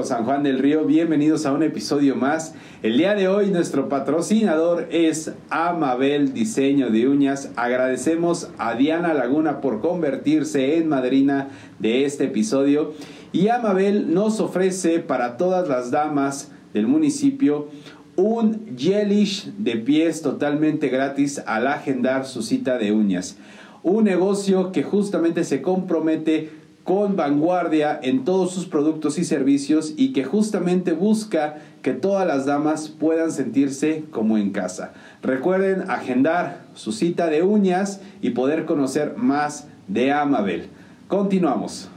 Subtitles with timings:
[0.00, 2.54] San Juan del Río, bienvenidos a un episodio más.
[2.82, 7.50] El día de hoy nuestro patrocinador es Amabel Diseño de Uñas.
[7.56, 12.94] Agradecemos a Diana Laguna por convertirse en madrina de este episodio.
[13.32, 17.68] Y Amabel nos ofrece para todas las damas del municipio
[18.16, 23.36] un gelish de pies totalmente gratis al agendar su cita de uñas.
[23.82, 30.12] Un negocio que justamente se compromete con vanguardia en todos sus productos y servicios y
[30.12, 34.92] que justamente busca que todas las damas puedan sentirse como en casa.
[35.22, 40.68] Recuerden agendar su cita de uñas y poder conocer más de Amabel.
[41.08, 41.88] Continuamos.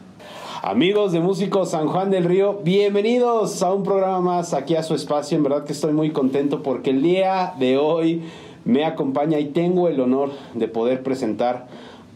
[0.62, 4.96] Amigos de Músicos San Juan del Río, bienvenidos a un programa más aquí a su
[4.96, 5.38] espacio.
[5.38, 8.24] En verdad que estoy muy contento porque el día de hoy
[8.64, 11.68] me acompaña y tengo el honor de poder presentar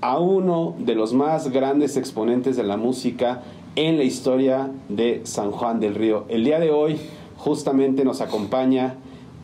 [0.01, 3.43] a uno de los más grandes exponentes de la música
[3.75, 6.25] en la historia de San Juan del Río.
[6.29, 6.97] El día de hoy
[7.37, 8.95] justamente nos acompaña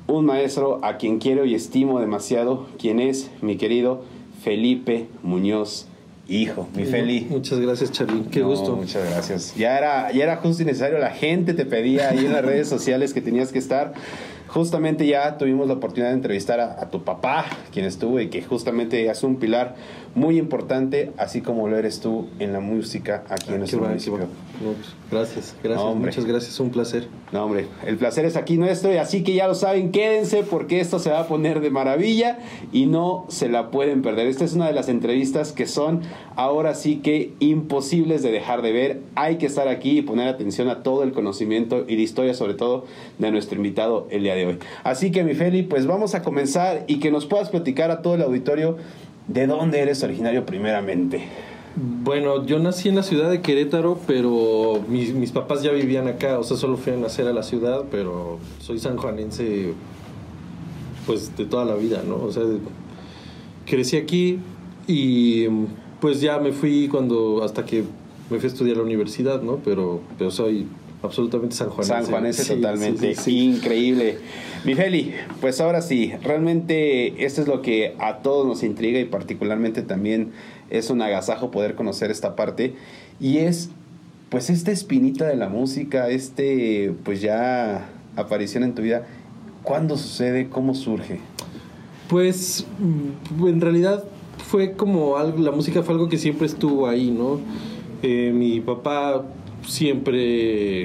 [0.07, 4.03] un maestro a quien quiero y estimo demasiado, quien es mi querido
[4.43, 5.87] Felipe Muñoz.
[6.27, 7.27] Hijo, mi Feli.
[7.29, 8.23] Muchas gracias, Charly.
[8.31, 8.75] Qué gusto.
[8.75, 9.55] Muchas gracias.
[9.55, 10.97] Ya era, ya era justo y necesario.
[10.97, 13.93] La gente te pedía ahí en las redes sociales que tenías que estar.
[14.47, 18.41] Justamente ya tuvimos la oportunidad de entrevistar a, a tu papá, quien estuvo y que
[18.41, 19.75] justamente es un pilar
[20.15, 24.27] muy importante, así como lo eres tú en la música aquí en nuestro municipio.
[24.63, 27.09] Pues, gracias, gracias, muchas gracias, un placer.
[27.33, 30.79] No, hombre, el placer es aquí nuestro y así que ya lo saben, quédense porque
[30.79, 32.39] esto se va a poner de maravilla
[32.71, 34.27] y no se la pueden perder.
[34.27, 36.01] Esta es una de las entrevistas que son
[36.37, 39.01] ahora sí que imposibles de dejar de ver.
[39.15, 42.53] Hay que estar aquí y poner atención a todo el conocimiento y de historia, sobre
[42.53, 42.85] todo
[43.19, 44.59] de nuestro invitado el día de hoy.
[44.85, 48.15] Así que mi Feli, pues vamos a comenzar y que nos puedas platicar a todo
[48.15, 48.77] el auditorio
[49.27, 51.27] ¿De dónde eres originario primeramente?
[51.75, 56.43] Bueno, yo nací en la ciudad de Querétaro, pero mis, papás ya vivían acá, o
[56.43, 59.73] sea, solo fui a nacer a la ciudad, pero soy sanjuanense
[61.05, 62.15] pues de toda la vida, ¿no?
[62.15, 62.43] O sea,
[63.65, 64.39] crecí aquí
[64.87, 65.47] y
[65.99, 67.83] pues ya me fui cuando hasta que
[68.29, 69.57] me fui a estudiar a la universidad, ¿no?
[69.57, 70.67] Pero pero soy
[71.05, 71.93] absolutamente sanjuanense.
[71.93, 74.17] Sanjuanense totalmente, increíble.
[74.65, 79.05] Mi Feli, pues ahora sí, realmente esto es lo que a todos nos intriga y
[79.05, 80.31] particularmente también
[80.69, 82.73] es un agasajo poder conocer esta parte
[83.19, 83.69] y es
[84.29, 89.05] pues esta espinita de la música, este pues ya aparición en tu vida,
[89.63, 90.49] ¿cuándo sucede?
[90.49, 91.19] ¿Cómo surge?
[92.09, 94.03] Pues mm, en realidad
[94.47, 97.39] fue como algo, la música fue algo que siempre estuvo ahí, ¿no?
[98.03, 99.25] Eh, mi papá
[99.67, 100.83] siempre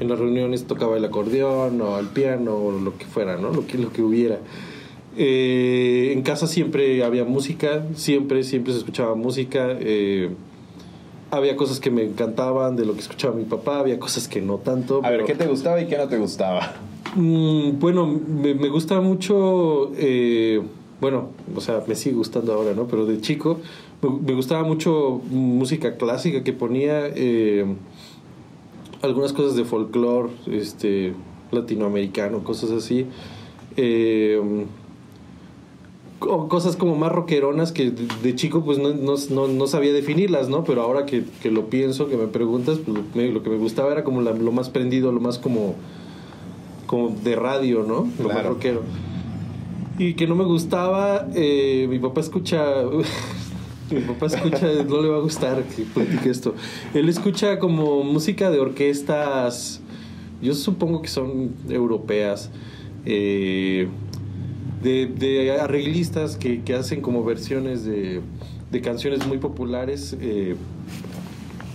[0.00, 3.50] en las reuniones tocaba el acordeón o el piano o lo que fuera, ¿no?
[3.50, 4.38] Lo que, lo que hubiera.
[5.16, 9.76] Eh, en casa siempre había música, siempre, siempre se escuchaba música.
[9.80, 10.30] Eh,
[11.30, 14.58] había cosas que me encantaban de lo que escuchaba mi papá, había cosas que no
[14.58, 15.00] tanto.
[15.04, 16.74] A ver, ¿qué te gustaba y qué no te gustaba?
[17.16, 20.62] Mm, bueno, me, me gusta mucho, eh,
[21.00, 22.86] bueno, o sea, me sigue gustando ahora, ¿no?
[22.86, 23.58] Pero de chico
[24.02, 27.08] me, gustaba mucho música clásica que ponía
[29.02, 31.14] algunas cosas de folclore este,
[31.50, 33.06] latinoamericano, cosas así.
[33.76, 34.40] Eh,
[36.18, 40.64] cosas como más rockeronas que de, chico pues no, no, no, sabía definirlas, ¿no?
[40.64, 44.04] Pero ahora que, que, lo pienso, que me preguntas, pues lo que me gustaba era
[44.04, 45.76] como lo más prendido, lo más como,
[46.86, 48.08] como de radio, ¿no?
[48.20, 48.82] Lo más rockero.
[49.98, 52.82] Y que no me gustaba, eh, mi papá escucha
[53.90, 56.54] Mi papá escucha, no le va a gustar que platique esto.
[56.94, 59.80] Él escucha como música de orquestas,
[60.42, 62.50] yo supongo que son europeas,
[63.06, 63.88] eh,
[64.82, 68.22] de, arreglistas que, hacen como versiones de,
[68.82, 70.56] canciones muy populares eh,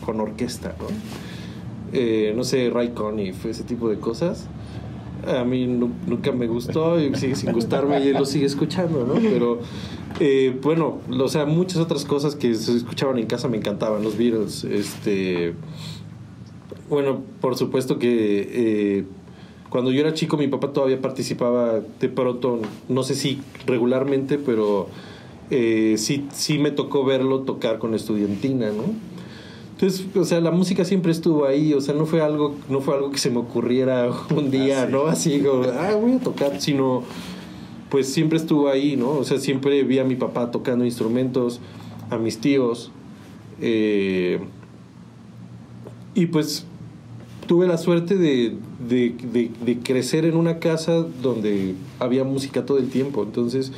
[0.06, 0.86] con orquesta, ¿no?
[1.92, 4.48] Eh, no sé, Ray Conniff, ese tipo de cosas
[5.28, 9.14] a mí nunca me gustó y sigue sin gustarme y él lo sigue escuchando, ¿no?
[9.16, 9.60] Pero
[10.26, 14.18] eh, bueno, o sea, muchas otras cosas que se escuchaban en casa me encantaban, los
[14.18, 15.54] Beatles, este...
[16.90, 19.06] Bueno, por supuesto que eh,
[19.70, 24.88] cuando yo era chico mi papá todavía participaba de pronto, no sé si regularmente, pero
[25.52, 28.84] eh, sí, sí me tocó verlo tocar con estudiantina, ¿no?
[29.72, 32.96] Entonces, o sea, la música siempre estuvo ahí, o sea, no fue algo, no fue
[32.96, 35.08] algo que se me ocurriera un día, ah, ¿no?
[35.08, 37.04] Así como, ah, voy a tocar, sino
[37.94, 39.12] pues siempre estuvo ahí, ¿no?
[39.12, 41.60] O sea, siempre vi a mi papá tocando instrumentos,
[42.10, 42.90] a mis tíos,
[43.62, 44.40] eh,
[46.16, 46.66] y pues
[47.46, 48.56] tuve la suerte de,
[48.90, 49.14] de,
[49.64, 53.72] de, crecer en una casa donde había música todo el tiempo, entonces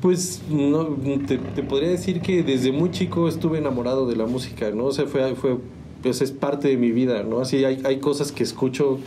[0.00, 0.96] pues no,
[1.26, 4.86] te, podría decir que desde muy chico estuve enamorado de la música, ¿no?
[4.86, 5.58] O sea, fue, fue,
[6.02, 7.40] pues es parte de mi vida, ¿no?
[7.40, 8.98] Así hay, hay cosas que escucho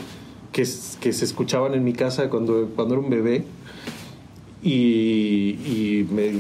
[0.58, 0.68] que,
[1.00, 3.44] que se escuchaban en mi casa cuando, cuando era un bebé
[4.64, 6.32] y, y me,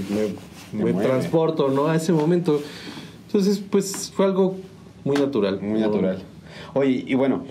[0.73, 1.85] me, me transporto, ¿no?
[1.85, 2.59] A ese momento.
[3.27, 4.55] Entonces, pues fue algo
[5.03, 5.61] muy natural.
[5.61, 6.23] Muy natural.
[6.73, 7.43] Oye, y bueno,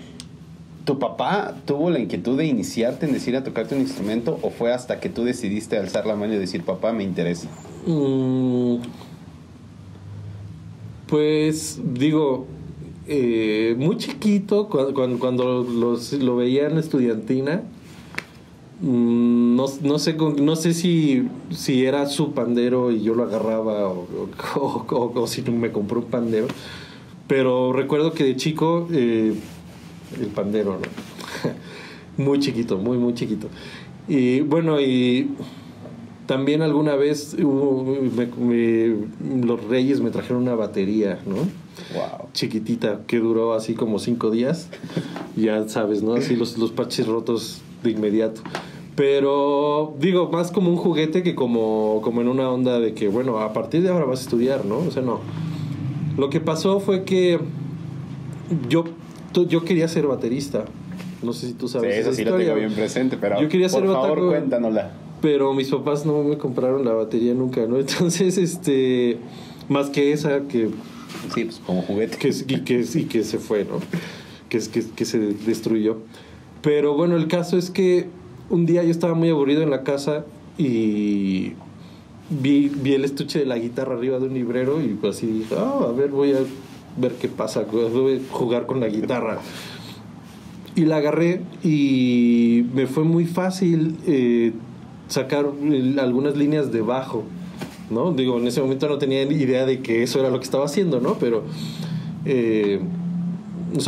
[0.83, 4.73] ¿tu papá tuvo la inquietud de iniciarte en decir a tocarte un instrumento o fue
[4.73, 7.47] hasta que tú decidiste alzar la mano y decir, papá, me interesa?
[7.85, 8.79] Mm,
[11.07, 12.45] pues digo,
[13.07, 15.65] eh, muy chiquito, cuando, cuando,
[16.19, 17.63] lo veía en estudiantina,
[18.81, 23.87] mm, no, no, sé, no sé si, si era su pandero y yo lo agarraba
[23.87, 24.07] o,
[24.89, 26.47] o, si me compró un pandero,
[27.27, 29.33] pero recuerdo que de chico, eh,
[30.19, 31.51] el pandero, ¿no?
[32.23, 33.47] muy chiquito, muy, muy chiquito.
[34.07, 35.29] Y bueno, y
[36.25, 41.66] también alguna vez los reyes me trajeron una batería, ¿no?
[41.93, 42.29] Wow.
[42.33, 44.69] Chiquitita, que duró así como cinco días.
[45.35, 46.15] ya sabes, ¿no?
[46.15, 48.41] Así los, los parches rotos de inmediato.
[48.95, 53.39] Pero digo, más como un juguete que como, como en una onda de que, bueno,
[53.39, 54.79] a partir de ahora vas a estudiar, ¿no?
[54.79, 55.19] O sea, no.
[56.17, 57.39] Lo que pasó fue que
[58.69, 58.85] yo,
[59.47, 60.65] yo quería ser baterista.
[61.21, 61.93] No sé si tú sabes.
[61.93, 64.91] Sí, eso sí lo tengo bien presente, pero yo quería ser por favor, cuéntanosla
[65.21, 67.77] pero mis papás no me compraron la batería nunca, ¿no?
[67.79, 69.17] Entonces, este,
[69.69, 70.69] más que esa que...
[71.33, 72.17] Sí, pues como juguete.
[72.17, 73.79] Que, y, que, y que se fue, ¿no?
[74.49, 75.97] Que, que, que se destruyó.
[76.61, 78.07] Pero bueno, el caso es que
[78.49, 80.25] un día yo estaba muy aburrido en la casa
[80.57, 81.53] y
[82.29, 85.55] vi, vi el estuche de la guitarra arriba de un librero y pues así dije,
[85.57, 86.39] ah, a ver, voy a
[86.97, 89.39] ver qué pasa, voy a jugar con la guitarra.
[90.75, 94.53] Y la agarré y me fue muy fácil eh,
[95.07, 95.45] sacar
[95.99, 97.23] algunas líneas de bajo,
[97.89, 98.11] ¿no?
[98.11, 100.99] Digo, en ese momento no tenía idea de que eso era lo que estaba haciendo,
[100.99, 101.15] ¿no?
[101.19, 101.43] Pero,
[102.25, 102.79] eh,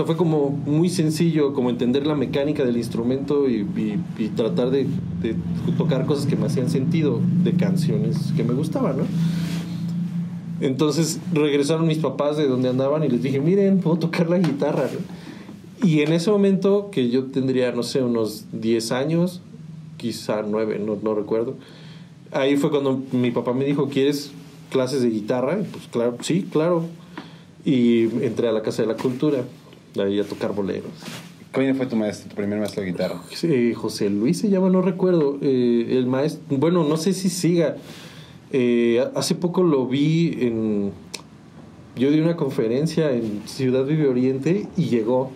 [0.05, 3.65] fue como muy sencillo, como entender la mecánica del instrumento y,
[4.35, 4.87] tratar de,
[5.77, 9.03] tocar cosas que me hacían sentido de canciones que me gustaban, ¿no?
[10.61, 14.89] Entonces regresaron mis papás de donde andaban y les dije, miren, puedo tocar la guitarra,
[15.81, 19.41] Y en ese momento, que yo tendría, no sé, unos 10 años,
[19.95, 21.55] quizá nueve, no, no recuerdo.
[22.31, 24.31] Ahí fue cuando mi papá me dijo, ¿quieres
[24.69, 25.59] clases de guitarra?
[25.71, 26.85] pues claro, sí, claro.
[27.65, 29.43] Y entré a la Casa de la Cultura,
[29.97, 30.91] ahí a tocar boleros.
[31.51, 33.21] ¿Quién fue tu maestro, tu primer maestro de guitarra?
[33.33, 35.39] Sí, José Luis se llama, no recuerdo.
[35.41, 37.75] Eh, el maestro, bueno, no sé si siga.
[38.51, 40.91] Eh, hace poco lo vi en...
[41.95, 45.31] Yo di una conferencia en Ciudad Vive Oriente y llegó.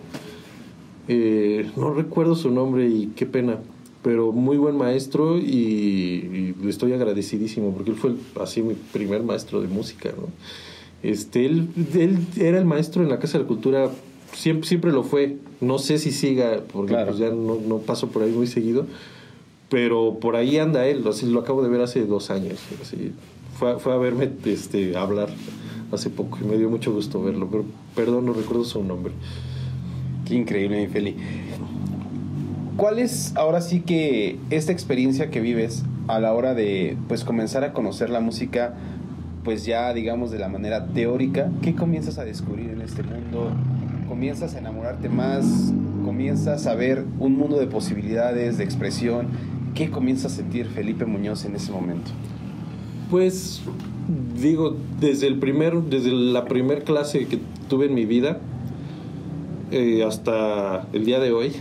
[1.08, 3.58] Eh, no recuerdo su nombre y qué pena
[4.04, 9.62] pero muy buen maestro y, le estoy agradecidísimo porque él fue así mi primer maestro
[9.62, 10.28] de música, ¿no?
[11.02, 13.90] Este, él, él era el maestro en la Casa de la Cultura,
[14.32, 18.22] siempre, siempre lo fue, no sé si siga, porque pues ya no, no, paso por
[18.22, 18.86] ahí muy seguido,
[19.70, 23.12] pero por ahí anda él, así, lo acabo de ver hace dos años, así,
[23.58, 25.30] fue, fue a verme este, hablar
[25.92, 27.64] hace poco y me dio mucho gusto verlo, pero
[27.94, 29.12] perdón, no recuerdo su nombre.
[30.26, 31.16] Qué increíble, mi Feli.
[32.76, 37.64] ¿Cuál es ahora sí que esta experiencia que vives a la hora de pues comenzar
[37.64, 38.74] a conocer la música
[39.44, 43.52] pues ya digamos de la manera teórica, ¿qué comienzas a descubrir en este mundo?
[44.08, 45.72] ¿Comienzas a enamorarte más?
[46.04, 49.28] ¿Comienzas a ver un mundo de posibilidades, de expresión?
[49.74, 52.10] ¿Qué comienza a sentir Felipe Muñoz en ese momento?
[53.10, 53.62] Pues
[54.40, 57.38] digo, desde el primer, desde la primera clase que
[57.68, 58.38] tuve en mi vida
[59.70, 61.52] eh, hasta el día de hoy,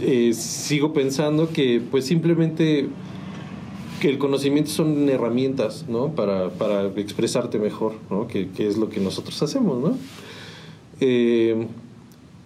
[0.00, 2.88] eh, sigo pensando que pues simplemente
[4.00, 6.08] que el conocimiento son herramientas, ¿no?
[6.14, 8.26] Para, para expresarte mejor, ¿no?
[8.26, 9.96] Que, que, es lo que nosotros hacemos, ¿no?
[11.00, 11.66] Eh,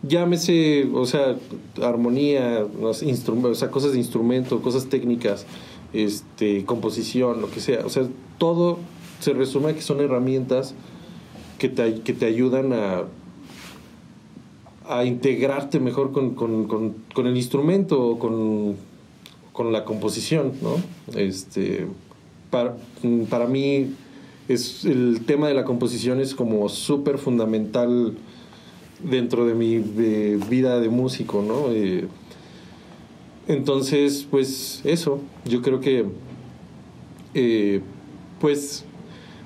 [0.03, 1.37] llámese, o sea,
[1.83, 5.47] armonía, o sea, cosas de instrumento, cosas técnicas,
[5.93, 7.85] este, composición, lo que sea.
[7.85, 8.05] O sea,
[8.39, 8.79] todo
[9.21, 10.75] se resume a que son herramientas
[11.59, 13.05] que te, que te ayudan a
[14.89, 18.77] a integrarte mejor con, con, con, el instrumento o con,
[19.73, 20.77] la composición, ¿no?
[21.19, 21.87] Este,
[22.51, 22.77] para,
[23.29, 23.93] para mí
[24.49, 28.17] es, el tema de la composición es como súper fundamental
[29.03, 31.73] dentro de mi vida de músico, ¿no?
[31.73, 32.07] Eh,
[33.49, 36.07] entonces, pues eso, yo creo que,
[37.35, 37.81] eh,
[38.41, 38.85] pues,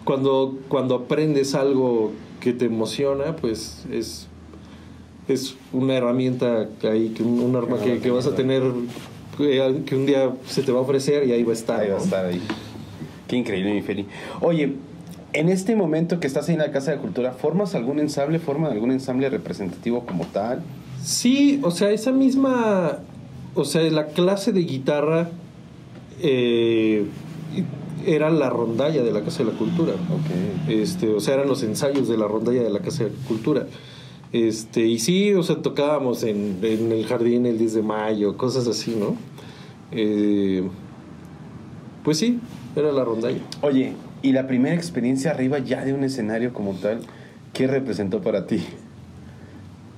[0.04, 4.28] cuando, cuando aprendes algo que te emociona, pues es
[5.28, 8.62] es una herramienta ahí, que un, arma que, que, vas a tener,
[9.36, 11.80] que, un día se te va a ofrecer y ahí va a estar.
[11.80, 12.40] Ahí va a estar ahí.
[13.28, 14.06] Qué increíble, mi Feli.
[14.40, 14.74] Oye,
[15.32, 18.38] En este momento que estás ahí en la Casa de Cultura, ¿formas algún ensamble?
[18.38, 20.62] ¿Forman algún ensamble representativo como tal?
[21.02, 22.98] Sí, o sea, esa misma,
[23.54, 25.30] o sea, la clase de guitarra
[26.20, 27.06] eh,
[28.06, 29.92] era la rondalla de la Casa de la Cultura.
[29.94, 30.82] Okay.
[30.82, 33.66] Este, o sea, eran los ensayos de la rondalla de la Casa de la Cultura.
[34.32, 38.66] Este, y sí, o sea, tocábamos en, en el jardín el 10 de mayo, cosas
[38.66, 39.16] así, ¿no?
[39.90, 40.66] Eh,
[42.02, 42.40] pues sí,
[42.74, 43.40] era la rondalla.
[43.60, 47.00] Oye, ¿y la primera experiencia arriba ya de un escenario como tal,
[47.52, 48.60] qué representó para ti?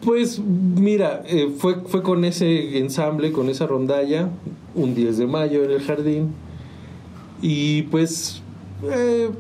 [0.05, 4.29] Pues mira, eh, fue, fue con ese ensamble, con esa rondalla,
[4.75, 6.35] un 10 de mayo en el jardín.
[7.41, 8.43] Y pues
[8.83, 9.31] eh,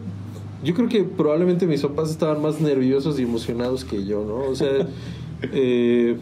[0.64, 4.50] yo creo que probablemente mis papás estaban más nerviosos y emocionados que yo, ¿no?
[4.50, 4.88] O sea,
[5.52, 6.16] eh,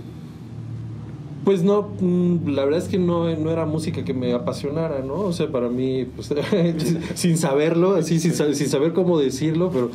[1.44, 5.14] pues no, mm, la verdad es que no, no era música que me apasionara, ¿no?
[5.14, 6.32] O sea, para mí, pues,
[7.14, 9.90] sin saberlo, así, sin, sin saber cómo decirlo, pero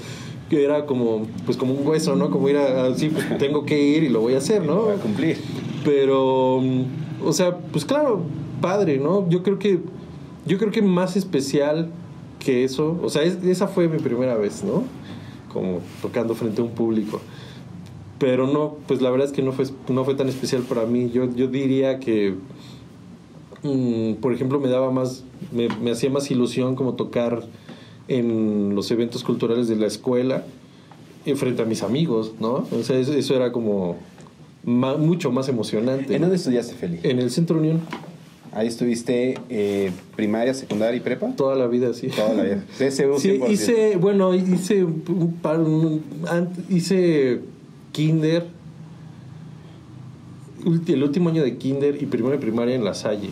[0.49, 2.29] que era como pues como un hueso, ¿no?
[2.29, 4.83] Como ir a, así, pues tengo que ir y lo voy a hacer, ¿no?
[4.83, 5.37] Voy a cumplir.
[5.83, 6.61] Pero
[7.23, 8.21] o sea, pues claro,
[8.61, 9.29] padre, ¿no?
[9.29, 9.79] Yo creo que
[10.45, 11.91] yo creo que más especial
[12.39, 14.83] que eso, o sea, esa fue mi primera vez, ¿no?
[15.51, 17.19] Como tocando frente a un público.
[18.19, 21.11] Pero no, pues la verdad es que no fue, no fue tan especial para mí.
[21.11, 22.35] Yo, yo diría que,
[23.63, 27.43] mm, por ejemplo, me daba más, me, me hacía más ilusión como tocar
[28.07, 30.45] en los eventos culturales de la escuela
[31.35, 32.65] frente a mis amigos, ¿no?
[32.71, 33.97] O sea, eso, era como
[34.63, 36.15] mucho más emocionante.
[36.15, 36.99] ¿En dónde estudiaste, Feli?
[37.03, 37.81] En el Centro Unión.
[38.57, 41.27] Ahí estuviste eh, primaria, secundaria y prepa.
[41.35, 42.07] Toda la vida, sí.
[42.07, 42.63] Toda la vida.
[43.19, 45.59] sí, hice, bueno, hice un par,
[46.67, 47.41] hice
[47.91, 48.47] kinder,
[50.87, 53.29] el último año de kinder y primero de primaria en La Salle.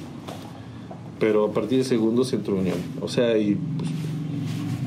[1.20, 2.77] Pero a partir de segundo, Centro Unión.
[3.01, 3.89] O sea, y pues,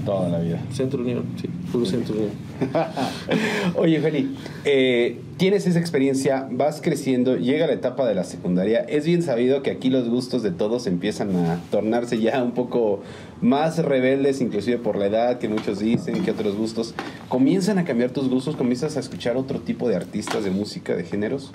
[0.04, 0.62] Toda la vida.
[0.72, 2.30] Centro Unión, sí, puro Centro Unión.
[3.76, 8.80] Oye, Feli, eh, tienes esa experiencia, vas creciendo, llega la etapa de la secundaria.
[8.80, 13.02] Es bien sabido que aquí los gustos de todos empiezan a tornarse ya un poco
[13.40, 16.94] más rebeldes, inclusive por la edad, que muchos dicen, que otros gustos.
[17.28, 18.56] ¿Comienzan a cambiar tus gustos?
[18.56, 21.50] ¿Comienzas a escuchar otro tipo de artistas de música, de géneros?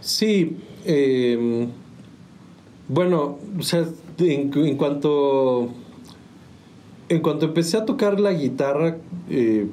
[0.00, 0.56] Sí.
[0.84, 1.68] Em,
[2.88, 3.84] bueno, o sea,
[4.18, 5.70] en cuanto
[7.08, 8.96] en cuanto empecé a tocar la guitarra,
[9.30, 9.68] eh,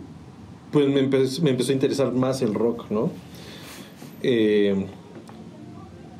[0.73, 3.11] pues me, me, empezó a interesar más el rock, ¿no?
[4.23, 4.85] Eh,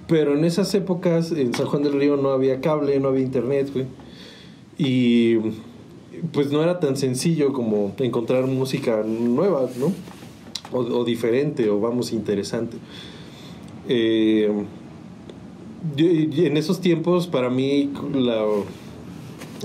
[0.08, 3.72] pero en esas épocas en San Juan del Río no había cable, no había internet,
[3.74, 3.88] güey.
[4.78, 5.38] Y
[6.32, 9.92] pues no era tan sencillo como encontrar música nueva, ¿no?
[10.72, 12.78] O, diferente, o vamos, interesante.
[13.88, 14.52] Eh,
[15.98, 18.44] en esos tiempos, para mí, la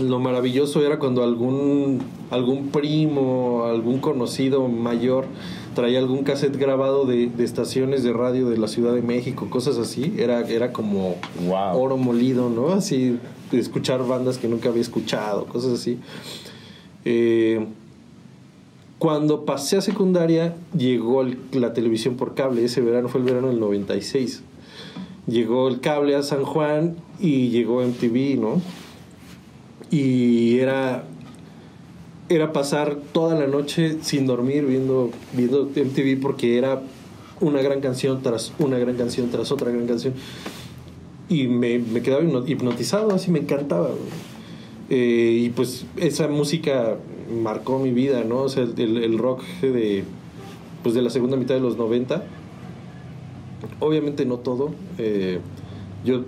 [0.03, 2.01] lo maravilloso era cuando algún,
[2.31, 5.27] algún primo, algún conocido mayor
[5.75, 10.15] traía algún cassette grabado de, estaciones de radio de la Ciudad de México, cosas así.
[10.19, 11.17] Era, era como
[11.51, 12.71] oro molido, ¿no?
[12.71, 13.19] Así,
[13.53, 15.99] escuchar bandas que nunca había escuchado, cosas así.
[17.05, 17.67] Eh,
[18.99, 22.65] cuando pasé a secundaria, llegó la televisión por cable.
[22.65, 24.43] Ese verano fue el verano del 96.
[25.29, 28.61] Llegó el cable a San Juan y llegó MTV, ¿no?
[29.91, 31.05] Y era
[32.29, 36.83] era pasar toda la noche sin dormir viendo viendo MTV porque era
[37.41, 40.15] una gran canción tras una gran canción tras otra gran canción.
[41.31, 43.91] Y me, quedaba hipnotizado así me encantaba
[44.89, 46.97] eh, y pues esa música
[47.43, 50.05] marcó mi vida no o sea el, el, rock de
[50.83, 52.25] pues de la segunda mitad de los 90
[53.81, 55.41] obviamente no todo eh,
[56.05, 56.23] yo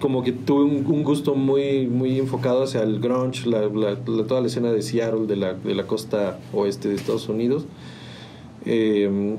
[0.00, 4.70] como que tuve un, gusto muy, muy enfocado hacia el grunge, la, toda la escena
[4.70, 7.66] de Seattle, de la, de la costa oeste de Estados Unidos.
[8.66, 9.36] Eh,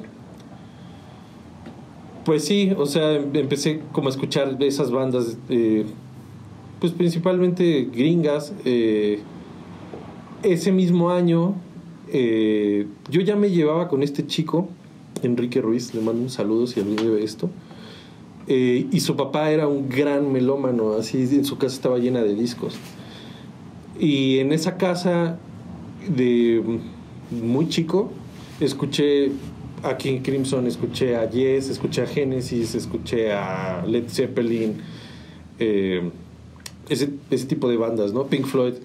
[2.26, 5.86] pues sí, o sea, empecé como a escuchar esas bandas, eh,
[6.80, 8.54] pues principalmente gringas.
[8.66, 9.20] Eh,
[10.44, 11.56] ese mismo año,
[12.12, 14.70] yo ya me llevaba con este chico,
[15.24, 17.50] Enrique Ruiz, le mando un saludo si alguien ve esto.
[18.48, 22.34] Eh, y su papá era un gran melómano, así en su casa estaba llena de
[22.34, 22.76] discos.
[24.00, 25.38] Y en esa casa
[26.08, 26.64] de
[27.32, 28.12] muy chico,
[28.60, 29.32] escuché
[29.84, 34.78] a King Crimson, escuché a Yes, escuché a Genesis, escuché a Led Zeppelin,
[35.60, 36.10] eh,
[36.90, 38.28] ese, ese, tipo de bandas, ¿no?
[38.28, 38.76] Pink Floyd.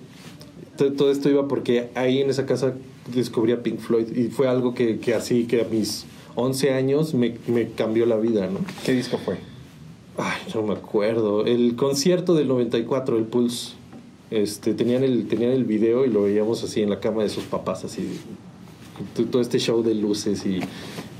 [0.76, 2.74] Todo, esto iba porque ahí en esa casa
[3.14, 7.14] descubrí a Pink Floyd y fue algo que, que así, que a mis 11 años
[7.14, 8.60] me, me cambió la vida, ¿no?
[8.84, 9.51] ¿Qué disco fue?
[10.18, 11.46] Ay, no me acuerdo.
[11.46, 13.72] El concierto del 94, el Pulse.
[14.30, 17.44] Este, tenían el, tenían el video y lo veíamos así en la cama de sus
[17.44, 18.18] papás, así.
[19.30, 20.60] todo este show de luces y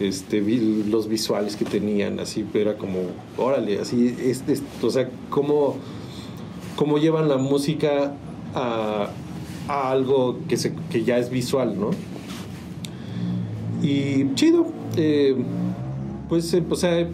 [0.01, 3.01] este los visuales que tenían, así era como,
[3.37, 4.43] órale, así, es,
[4.83, 5.77] o sea, cómo,
[6.75, 8.15] cómo llevan la música
[8.55, 9.11] a,
[9.69, 11.91] algo que, se, que ya es visual, ¿no?
[13.83, 15.37] Y chido, eh,
[16.29, 17.07] pues, eh, o sea,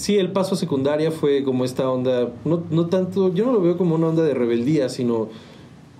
[0.00, 3.60] sí, el paso a secundaria fue como esta onda, no, no tanto, yo no lo
[3.60, 5.28] veo como una onda de rebeldía, sino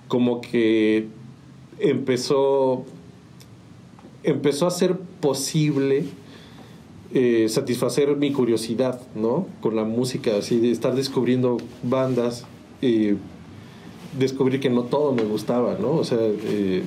[0.07, 1.07] como que
[1.79, 2.83] empezó,
[4.23, 6.05] empezó a ser posible
[7.13, 9.47] eh, satisfacer mi curiosidad, ¿no?
[9.61, 12.45] Con la música, así de estar descubriendo bandas,
[12.81, 13.11] y
[14.17, 15.91] descubrir que no todo me gustaba, ¿no?
[15.91, 16.81] O sea, eh,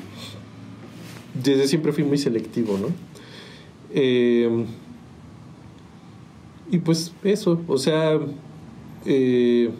[1.43, 2.89] desde siempre fui muy selectivo, ¿no?
[6.75, 8.19] Eh, y pues eso, o sea,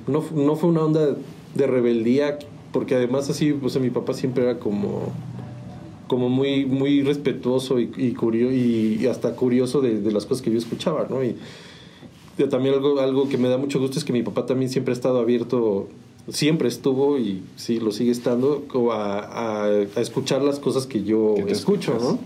[0.07, 1.17] no, no fue una onda
[1.55, 2.39] de rebeldía
[2.73, 5.13] porque además así, pues mi papá siempre era como
[6.07, 11.07] como muy muy respetuoso y, y, y hasta curioso de, las cosas que yo escuchaba,
[11.09, 11.25] ¿no?
[11.25, 11.37] Y
[12.51, 14.97] también algo, algo que me da mucho gusto es que mi papá también siempre ha
[14.97, 15.89] estado abierto,
[16.29, 19.65] siempre estuvo y sí, lo sigue estando, a,
[19.97, 22.19] a, escuchar las cosas que yo escucho, ¿no?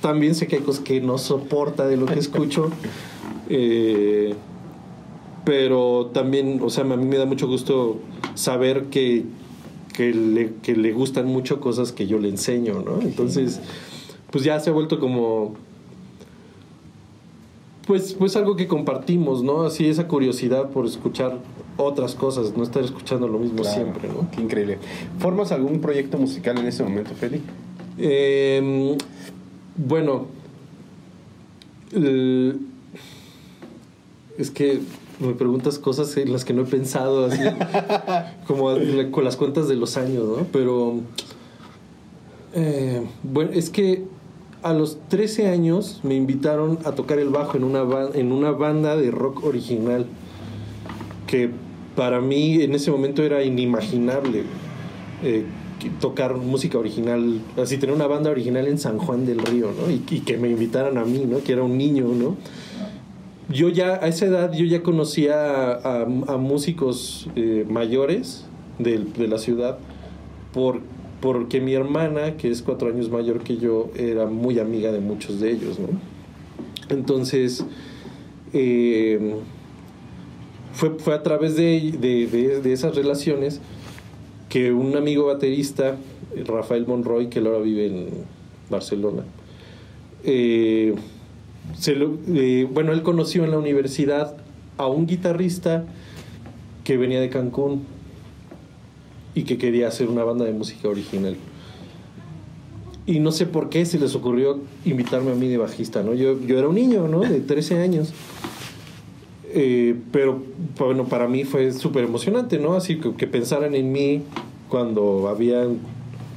[0.00, 2.70] También sé que hay cosas que no soporta de lo que escucho.
[3.48, 4.34] eh,
[5.44, 7.98] pero también, o sea, a mí me da mucho gusto
[8.34, 9.24] saber que,
[9.94, 13.00] que, le, que le gustan mucho cosas que yo le enseño, ¿no?
[13.00, 13.60] Entonces,
[14.32, 15.54] pues ya se ha vuelto como
[17.86, 19.62] pues, pues algo que compartimos, ¿no?
[19.62, 21.38] Así esa curiosidad por escuchar
[21.76, 24.28] otras cosas, no estar escuchando lo mismo siempre, ¿no?
[24.32, 24.78] Qué increíble.
[25.20, 27.40] ¿Formas algún proyecto musical en ese momento, Feli?
[27.98, 28.96] Eh,
[29.76, 30.26] bueno,
[34.38, 34.80] es que
[35.18, 37.42] me preguntas cosas en las que no he pensado, así
[38.46, 38.74] como
[39.10, 40.46] con las cuentas de los años, ¿no?
[40.52, 41.00] Pero,
[42.54, 44.04] eh, bueno, es que
[44.62, 47.84] a los 13 años me invitaron a tocar el bajo en una,
[48.14, 50.06] en una banda de rock original,
[51.26, 51.50] que
[51.94, 54.42] para mí en ese momento era inimaginable.
[55.22, 55.44] Eh,
[56.00, 59.90] tocar música original, así tener una banda original en San Juan del Río, ¿no?
[59.90, 61.42] Y, que me invitaran a mí, ¿no?
[61.42, 62.36] Que era un niño, ¿no?
[63.48, 66.04] yo ya a esa edad yo ya conocía a,
[66.36, 68.44] músicos eh, mayores
[68.78, 69.78] de, la ciudad
[70.52, 70.80] por,
[71.20, 75.40] porque mi hermana, que es cuatro años mayor que yo, era muy amiga de muchos
[75.40, 75.88] de ellos, ¿no?
[76.88, 77.64] Entonces,
[78.52, 79.36] eh,
[80.72, 81.92] fue, fue a través de,
[82.62, 83.60] de, esas relaciones
[84.56, 85.98] que un amigo baterista,
[86.46, 88.08] Rafael Monroy, que ahora vive en
[88.70, 89.22] Barcelona,
[90.24, 90.94] eh,
[91.86, 94.34] eh, bueno, él conoció en la universidad
[94.78, 95.84] a un guitarrista
[96.84, 97.82] que venía de Cancún
[99.34, 101.36] y que quería hacer una banda de música original.
[103.04, 106.14] Y no sé por qué se les ocurrió invitarme a mí de bajista, ¿no?
[106.14, 107.20] Yo, yo era un niño, ¿no?
[107.20, 108.14] De 13 años.
[109.48, 110.42] Eh, pero,
[110.78, 112.74] bueno, para mí fue súper emocionante, ¿no?
[112.74, 114.22] Así que, que pensaran en mí
[114.68, 115.66] cuando había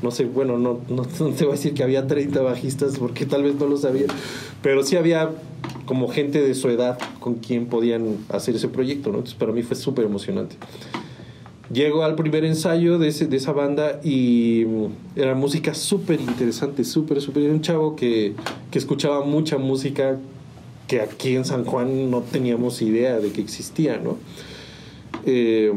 [0.02, 3.44] no sé, bueno, no, no, te voy a decir que había 30 bajistas porque tal
[3.44, 4.08] vez no lo sabía,
[4.62, 5.30] pero sí había
[5.86, 9.18] como gente de su edad con quien podían hacer ese proyecto, ¿no?
[9.18, 10.56] Entonces para mí fue súper emocionante.
[11.72, 16.84] Llego al primer ensayo de, ese, de esa banda y mm, era música súper interesante,
[16.84, 17.50] súper, súper.
[17.52, 18.34] Un chavo que,
[18.72, 20.18] que escuchaba mucha música
[20.90, 24.18] que aquí en San Juan no teníamos idea de que existía, ¿no?
[25.26, 25.72] Eh,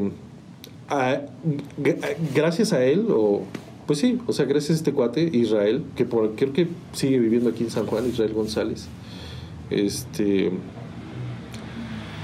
[2.34, 3.42] gracias a él, o
[3.86, 7.62] pues sí, o sea, gracias a este cuate, Israel, que creo que sigue viviendo aquí
[7.62, 8.88] en San Juan, Israel González.
[9.70, 10.50] Este.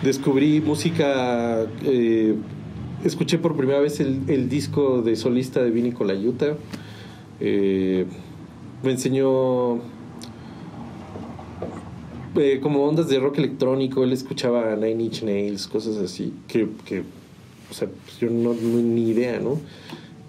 [0.03, 1.67] Descubrí música.
[1.85, 2.37] Eh,
[3.05, 6.55] escuché por primera vez el, disco de solista de Vini Colayuta.
[7.41, 8.07] Eh,
[8.83, 9.98] me enseñó.
[12.39, 17.03] Eh, como ondas de rock electrónico, él escuchaba Nine Inch Nails, cosas así, que, que
[17.71, 19.59] o sea, pues yo no, no, ni idea, ¿no?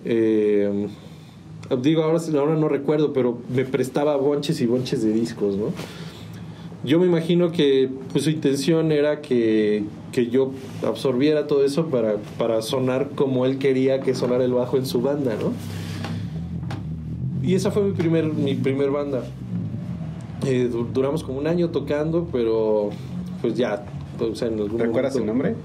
[0.06, 0.88] Eh,
[1.82, 5.72] digo, ahora, ahora no recuerdo, pero me prestaba bonches y bonches de discos, ¿no?
[6.84, 9.84] Yo me imagino que pues, su intención era que,
[10.32, 10.52] yo
[10.86, 15.02] absorbiera todo eso para, para sonar como él quería que sonara el bajo en su
[15.02, 15.54] banda, ¿no?
[17.48, 19.24] Y esa fue mi primer, mi primer banda.
[20.46, 22.90] Eh, duramos como un año tocando, pero
[23.42, 23.86] pues ya,
[24.20, 25.56] o sea, en algún ¿Recuerdas el nombre?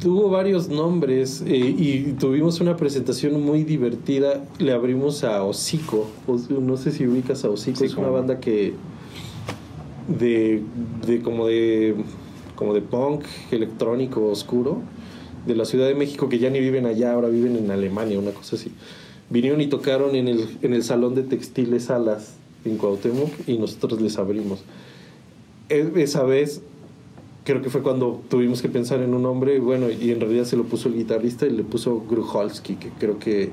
[0.00, 4.42] Tuvo varios nombres eh, y tuvimos una presentación muy divertida.
[4.58, 6.08] Le abrimos a Hocico.
[6.48, 7.84] No sé si ubicas a Hocico.
[7.84, 8.72] es una banda que.
[10.08, 10.62] De,
[11.06, 11.94] de como de
[12.56, 14.82] como de punk electrónico oscuro
[15.46, 18.32] de la Ciudad de México que ya ni viven allá, ahora viven en Alemania, una
[18.32, 18.72] cosa así.
[19.30, 24.00] Vinieron y tocaron en el, en el salón de textiles Alas en Cuauhtémoc y nosotros
[24.00, 24.60] les abrimos.
[25.68, 26.62] E- esa vez
[27.44, 30.56] creo que fue cuando tuvimos que pensar en un nombre, bueno, y en realidad se
[30.56, 33.50] lo puso el guitarrista y le puso Grucholsky, que creo que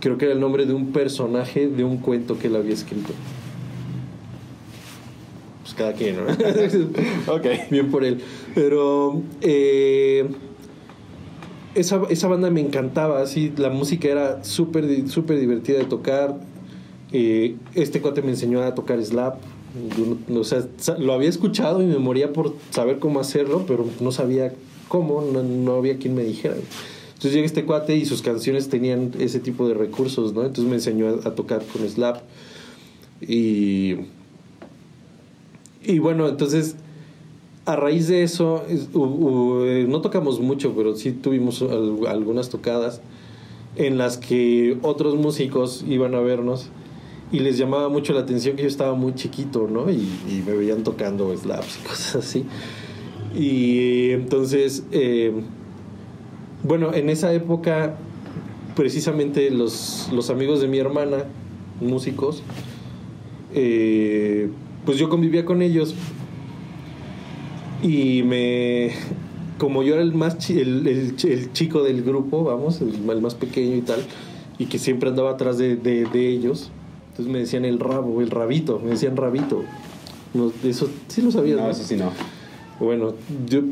[0.00, 3.12] creo que era el nombre de un personaje de un cuento que él había escrito.
[5.62, 6.22] Pues cada quien, ¿no?
[7.32, 7.46] Ok.
[7.70, 8.20] Bien por él.
[8.54, 10.26] Pero eh,
[11.74, 16.38] esa, esa banda me encantaba, así, la música era súper súper divertida de tocar.
[17.12, 19.38] Eh, este cuate me enseñó a tocar slap.
[20.34, 20.66] O sea,
[20.98, 24.54] lo había escuchado y me moría por saber cómo hacerlo, pero no sabía
[24.88, 26.56] cómo, no, había quien me dijera.
[27.08, 30.42] Entonces llega este cuate y sus canciones tenían ese tipo de recursos, ¿no?
[30.42, 32.22] Entonces me enseñó a, tocar con slap.
[33.20, 33.96] Y,
[35.82, 36.76] y bueno, entonces
[37.66, 43.02] a raíz de eso, eh, no tocamos mucho, pero sí tuvimos al- algunas tocadas
[43.76, 46.70] en las que otros músicos iban a vernos
[47.30, 49.90] y les llamaba mucho la atención que yo estaba muy chiquito, ¿no?
[49.90, 50.08] Y,
[50.46, 52.44] me veían tocando slaps y cosas así.
[53.38, 55.32] Y entonces, eh,
[56.64, 57.96] bueno, en esa época,
[58.74, 61.24] precisamente los, los amigos de mi hermana,
[61.80, 62.42] músicos,
[63.54, 64.48] eh,
[64.86, 65.94] pues yo convivía con ellos
[67.82, 68.90] y me
[69.58, 73.34] como yo era el más chi- el, el el chico del grupo vamos el, más
[73.34, 74.00] pequeño y tal
[74.58, 76.70] y que siempre andaba atrás de- de ellos
[77.18, 79.64] entonces me decían el rabo el rabito me decían rabito
[80.34, 81.70] no, eso sí lo sabías No, ¿no?
[81.70, 82.12] eso sí no.
[82.80, 83.14] bueno
[83.46, 83.62] yo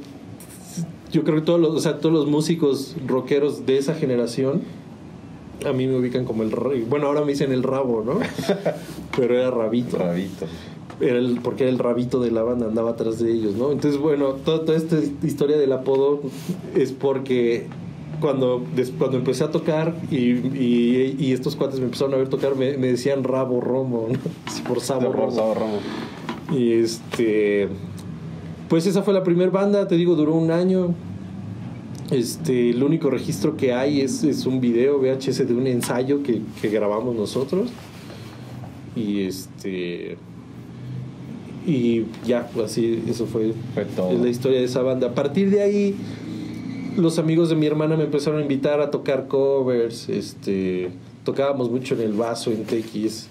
[1.13, 4.63] yo creo que todos los o sea todos los músicos rockeros de esa generación
[5.65, 6.51] a mí me ubican como el
[6.89, 8.19] bueno ahora me dicen el rabo no
[9.17, 10.47] pero era rabito Rabito.
[11.01, 13.71] era el, porque era el rabito de la banda, andaba atrás de ellos, ¿no?
[13.73, 16.21] Entonces, bueno, toda, toda esta historia del apodo
[16.75, 17.67] es porque
[18.21, 22.29] cuando, des- cuando empecé a tocar y, y- y estos cuates me empezaron a ver
[22.29, 24.19] tocar, me, me decían rabo romo, ¿no?
[24.69, 25.79] Por sabo romo.
[26.53, 27.69] Y este.
[28.69, 30.95] Pues esa fue la primera banda, te digo, duró un año.
[32.11, 36.41] Este, el único registro que hay es, es un video VHS de un ensayo que,
[36.63, 37.71] que grabamos nosotros.
[38.95, 40.17] Y este.
[41.67, 44.13] Y ya, pues así, eso fue, Fue todo.
[44.23, 45.09] la historia de esa banda.
[45.09, 45.97] A partir de ahí,
[46.97, 50.09] los amigos de mi hermana me empezaron a invitar a tocar covers.
[50.09, 50.91] Este,
[51.25, 53.29] tocábamos mucho en el vaso, en TX.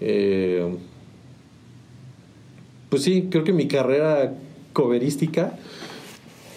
[0.00, 0.74] Eh,
[2.88, 4.34] pues sí, creo que mi carrera
[4.72, 5.58] coverística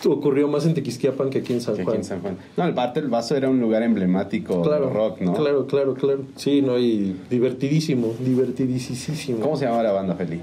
[0.05, 1.97] ocurrió más en Tequisquiapan que aquí en San Que aquí Juan.
[1.97, 2.37] en San Juan.
[2.57, 5.33] No, el parte del vaso era un lugar emblemático Claro, del rock, ¿no?
[5.33, 6.21] Claro, claro, claro.
[6.35, 9.39] Sí, no, y divertidísimo, divertidísimo.
[9.39, 10.39] ¿Cómo se llama la banda, Feli?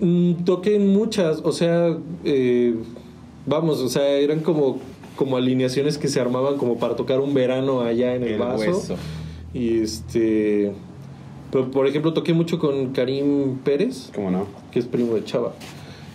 [0.00, 2.74] Mm, toqué en muchas, o sea, eh,
[3.48, 4.78] vamos, o sea, eran como,
[5.16, 8.70] como alineaciones que se armaban como para tocar un verano allá en el, El vaso.
[8.70, 8.96] Hueso.
[9.54, 10.72] Y este,
[11.50, 14.46] pero, por ejemplo, toqué mucho con Karim Pérez, ¿Cómo no?
[14.70, 15.54] que es primo de Chava.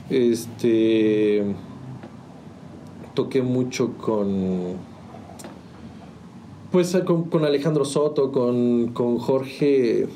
[0.10, 1.44] Este,
[3.16, 4.76] toqué mucho con,
[6.72, 10.08] pues con, con Alejandro Soto, con, con Jorge,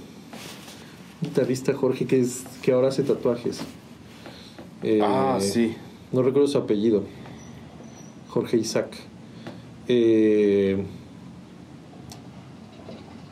[1.22, 3.62] guitarrista Jorge que es que ahora hace tatuajes.
[4.84, 5.76] Eh, ah, sí.
[6.12, 7.04] No recuerdo su apellido.
[8.30, 8.89] Jorge Isaac.
[9.88, 10.84] Eh,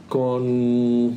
[0.10, 1.14] con.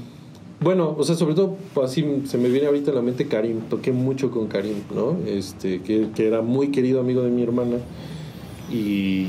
[0.61, 3.61] Bueno, o sea, sobre todo así se me viene ahorita a la mente Karim.
[3.69, 5.17] Toqué mucho con Karim, ¿no?
[5.27, 7.77] Este, que, que era muy querido amigo de mi hermana.
[8.71, 9.27] Y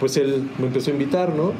[0.00, 1.52] pues él me empezó a invitar, ¿no?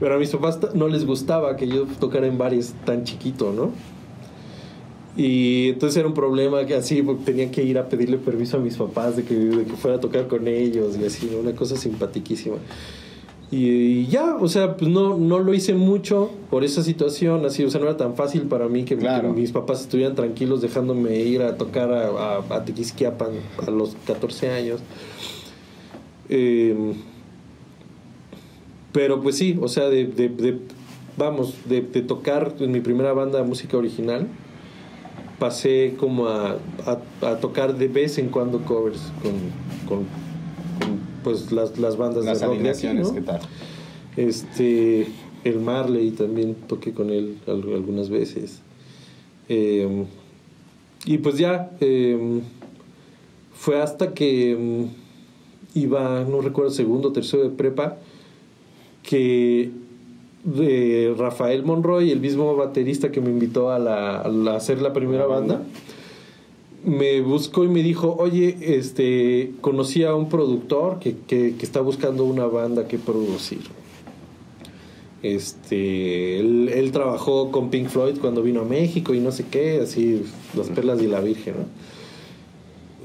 [0.00, 3.72] Pero a mis papás no les gustaba que yo tocara en bares tan chiquito, ¿no?
[5.16, 8.60] Y entonces era un problema que así porque tenía que ir a pedirle permiso a
[8.60, 11.76] mis papás de que, de que fuera a tocar con ellos y así, una cosa
[11.76, 12.56] simpatiquísima.
[13.50, 17.64] Y, y ya, o sea, pues no, no lo hice mucho por esa situación, así,
[17.64, 18.94] o sea, no era tan fácil para mí que,
[19.34, 23.30] mis papás estuvieran tranquilos dejándome ir a tocar a, a, a Tequisquiapan
[23.66, 24.80] a los 14 años.
[26.28, 26.92] Eh,
[28.92, 30.58] pero pues sí, o sea, de, de- de-
[31.16, 34.28] vamos, de, de tocar en mi primera banda de música original,
[35.38, 39.32] pasé como a, a- a tocar de vez en cuando covers con,
[39.88, 40.06] con-
[40.78, 42.86] con, pues las, las bandas Las de rock de aquí.
[43.14, 43.40] ¿qué tal?
[44.16, 45.06] Este,
[45.44, 48.60] el Marley también toqué con él al- algunas veces.
[49.48, 50.04] Eh,
[51.04, 52.40] y pues ya, eh,
[53.54, 57.96] fue hasta que mm, iba, no recuerdo, segundo o tercero de prepa,
[59.02, 59.70] que
[60.58, 64.92] eh, Rafael Monroy, el mismo baterista que me invitó a, la, a la- hacer la
[64.92, 65.62] primera banda.
[66.84, 71.80] me buscó y me dijo, oye, este, conocí a un productor que, que, que está
[71.80, 73.60] buscando una banda que producir.
[75.22, 79.80] Este, él, él trabajó con Pink Floyd cuando vino a México y no sé qué,
[79.82, 80.22] así,
[80.56, 81.64] las perlas de la Virgen, ¿no?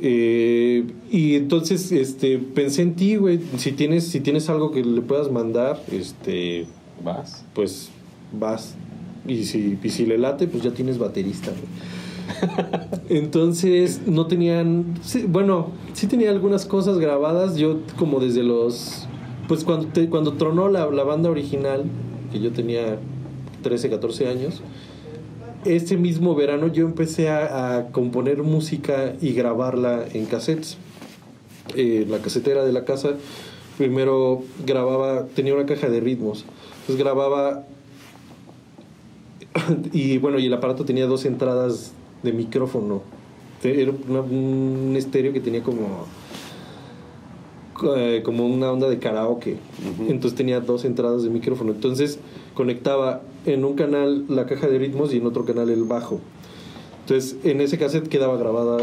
[0.05, 3.39] Eh, y entonces este, pensé en ti, güey.
[3.57, 6.65] Si tienes, si tienes algo que le puedas mandar, este,
[7.03, 7.43] Vas.
[7.53, 7.89] pues
[8.31, 8.75] vas.
[9.27, 11.51] Y si, y si le late, pues ya tienes baterista.
[11.51, 12.51] güey.
[13.09, 14.95] Entonces, no tenían.
[15.03, 17.55] sí, bueno, sí tenía algunas cosas grabadas.
[17.55, 19.07] Yo, como desde los.
[19.47, 21.83] Pues cuando, te- cuando tronó la, la banda original,
[22.31, 22.97] que yo tenía
[23.61, 24.61] 13, 14 años,
[25.65, 30.77] ese mismo verano yo empecé a, a componer música y grabarla en cassettes.
[31.75, 33.11] Eh, la casetera de la casa,
[33.77, 36.45] primero grababa, tenía una caja de ritmos,
[36.83, 37.63] entonces grababa
[39.91, 41.93] y bueno, y el aparato tenía dos entradas
[42.23, 43.01] de micrófono.
[43.63, 46.05] Era una- un estéreo que tenía como
[47.95, 49.57] eh, como una onda de karaoke.
[50.07, 51.71] Entonces tenía dos entradas de micrófono.
[51.71, 52.19] Entonces
[52.53, 56.19] conectaba en un canal la caja de ritmos y en otro canal el bajo.
[57.01, 58.77] Entonces en ese cassette quedaba grabada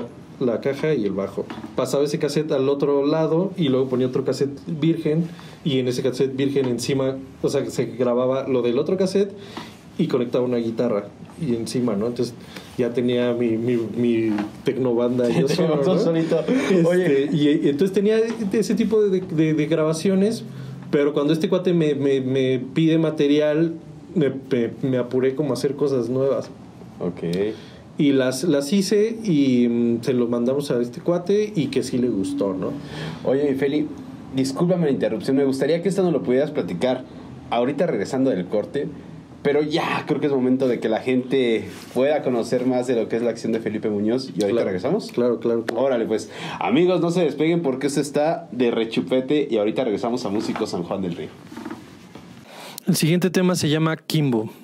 [0.47, 1.45] la caja y el bajo.
[1.77, 5.25] Pasaba ese cassette al otro lado y luego ponía otro cassette virgen
[5.65, 9.33] y en ese cassette virgen encima, o sea, se grababa lo del otro cassette
[9.99, 11.09] y conectaba una guitarra
[11.41, 12.07] y encima, ¿no?
[12.07, 12.35] Entonces
[12.79, 14.31] ya tenía mi, mi, mi
[14.65, 15.99] tecnobanda yo solo, ¿no?
[15.99, 16.41] solito.
[16.49, 17.29] Este, Oye.
[17.33, 18.19] y, y entonces tenía
[18.53, 20.45] ese tipo de, de- de grabaciones,
[20.91, 23.75] pero cuando este cuate me, me- me pide material,
[24.15, 26.49] me, me- me apuré como a hacer cosas nuevas.
[26.99, 27.23] Ok.
[28.01, 31.99] Y las, las hice y mm, se lo mandamos a este cuate y que sí
[31.99, 32.73] le gustó, ¿no?
[33.25, 33.87] Oye, Feli,
[34.35, 35.37] discúlpame la interrupción.
[35.37, 37.05] Me gustaría que esto nos lo pudieras platicar
[37.51, 38.89] ahorita regresando del corte.
[39.43, 43.09] Pero ya creo que es momento de que la gente pueda conocer más de lo
[43.09, 44.27] que es la acción de Felipe Muñoz.
[44.29, 44.65] ¿Y ahorita Claro.
[44.67, 45.11] regresamos?
[45.13, 45.65] Claro, claro.
[45.65, 45.83] claro.
[45.83, 46.31] Órale, pues.
[46.59, 49.49] Amigos, no se despeguen porque esto está de rechupete.
[49.51, 51.29] Y ahorita regresamos a Músico San Juan del Río.
[52.87, 54.41] El siguiente tema se llama Kimbo.
[54.45, 54.61] Kimbo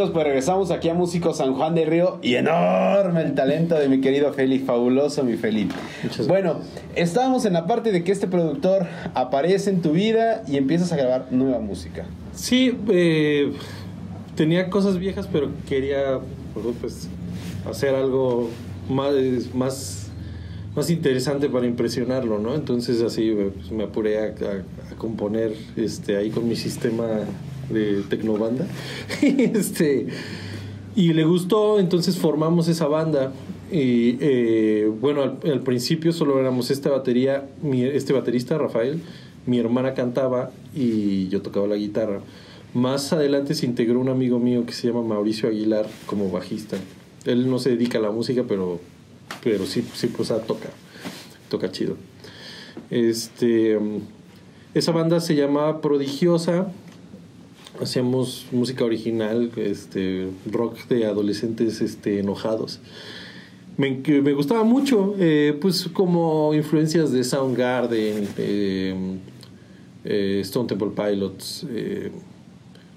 [0.00, 3.86] Amigos, pues regresamos aquí a Músico San Juan de Río y enorme el talento de
[3.86, 5.68] mi querido Feli, fabuloso mi Feli.
[6.26, 6.60] Bueno,
[6.96, 10.96] estábamos en la parte de que este productor aparece en tu vida y empiezas a
[10.96, 12.06] grabar nueva música.
[12.34, 13.52] Sí, eh,
[14.36, 16.18] tenía cosas viejas, pero quería
[16.80, 17.06] pues,
[17.68, 18.48] hacer algo
[18.88, 19.12] más,
[19.52, 20.06] más,
[20.74, 22.54] más interesante para impresionarlo, ¿no?
[22.54, 27.04] Entonces así pues, me apuré a, a- a componer este, ahí con mi sistema
[27.70, 28.66] de tecnobanda.
[29.22, 30.06] este,
[30.96, 33.32] y le gustó, entonces formamos esa banda.
[33.72, 39.00] Y eh, bueno, al, principio solo éramos esta batería, este baterista, Rafael,
[39.46, 42.20] mi hermana cantaba y yo tocaba la guitarra.
[42.74, 46.76] Más adelante se integró un amigo mío que se llama Mauricio Aguilar como bajista.
[47.24, 48.80] Él no se dedica a la música, pero,
[49.42, 50.70] pero sí, sí pues ah, toca,
[51.48, 51.96] toca chido.
[52.90, 53.98] Este, mm,
[54.74, 56.72] esa banda se llamaba Prodigiosa.
[57.80, 62.80] Hacíamos música original, este, rock de adolescentes este, enojados.
[63.80, 68.94] Me, gustaba mucho, eh, pues como influencias de Soundgarden, eh,
[70.04, 71.66] eh, Stone Temple Pilots,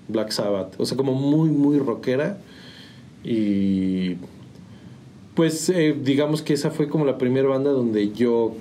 [0.09, 2.37] Black Sabbath, o sea, como muy, muy rockera.
[3.23, 4.17] Y
[5.35, 5.71] pues
[6.03, 8.53] digamos que esa fue como la primera banda donde yo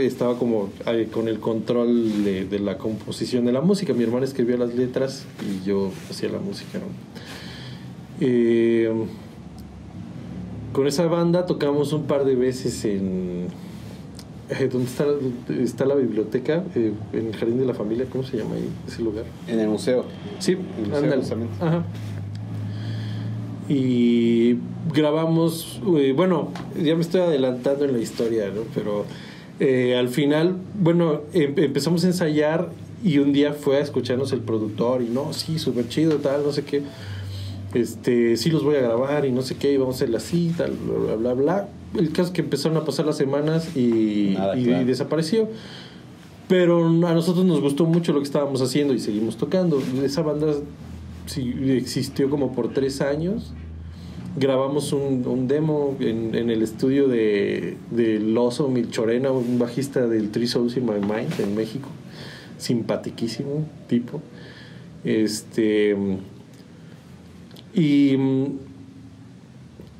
[0.00, 0.70] estaba como
[1.12, 3.94] con el control de, de la composición de la música.
[3.94, 6.78] Mi hermana escribía las letras y yo hacía la música.
[6.78, 6.84] ¿no?
[8.20, 8.92] Eh,
[10.72, 13.46] con esa banda tocamos un par de veces en...
[14.50, 15.06] eh, ¿Dónde está,
[15.60, 16.64] está la biblioteca?
[16.74, 19.24] Eh, en el Jardín de la Familia, ¿cómo se llama ahí ese lugar?
[19.46, 20.04] En el museo.
[20.38, 21.54] Sí, museo, justamente.
[21.60, 21.84] Ajá.
[23.70, 24.56] Y
[24.94, 26.48] grabamos, eh, bueno,
[26.82, 28.62] ya me estoy adelantando en la historia, ¿no?
[28.74, 29.04] Pero
[29.60, 32.68] eh, al final, bueno, em- empezamos a ensayar
[33.04, 36.52] y un día fue a escucharnos el productor y no, sí, súper chido, tal, no
[36.52, 36.82] sé qué.
[37.74, 40.52] Este, sí los voy a grabar y no sé qué, y vamos a hacer así,
[40.56, 41.68] tal, bla, bla, bla, bla.
[41.98, 44.82] El caso es que empezaron a pasar las semanas y, Nada, y- claro.
[44.82, 45.48] y desapareció.
[46.48, 49.82] Pero a nosotros nos gustó mucho lo que estábamos haciendo y seguimos tocando.
[50.02, 50.54] Esa banda
[51.26, 53.52] sí, existió como por tres años.
[54.38, 60.76] Grabamos un, demo en, el estudio de, de Loso Milchorena, un bajista del Three Souls
[60.76, 61.88] in My Mind en México.
[62.58, 64.20] Simpatiquísimo tipo.
[65.04, 65.96] Este.
[67.74, 68.16] Y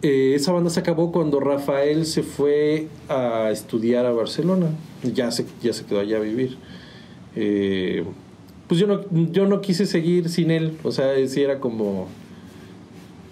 [0.03, 4.69] eh, esa banda se acabó cuando Rafael se fue a estudiar a Barcelona.
[5.03, 6.57] Ya se, ya se quedó allá a vivir.
[7.35, 8.05] Eh,
[8.69, 9.01] pues yo no,
[9.33, 10.77] yo no quise seguir sin él.
[10.85, 12.07] O sea, sí era como,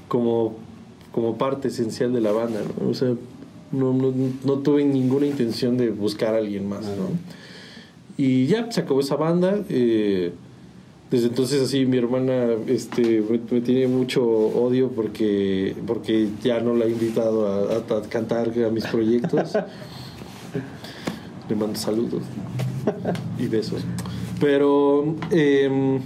[0.08, 0.56] como,
[1.16, 2.60] como parte esencial de la banda.
[2.80, 2.90] ¿no?
[2.90, 3.08] O sea,
[3.72, 4.12] no, no,
[4.44, 6.82] no tuve ninguna intención de buscar a alguien más.
[6.84, 7.08] ¿no?
[8.18, 9.58] Y ya se acabó esa banda.
[9.68, 10.30] eh,
[11.10, 16.74] desde entonces así mi hermana este, me, me tiene mucho odio porque, porque ya no
[16.74, 19.52] la he invitado a, a- a cantar a mis proyectos.
[21.48, 22.22] Le mando saludos
[23.38, 23.82] y besos.
[24.40, 25.98] Pero, eh,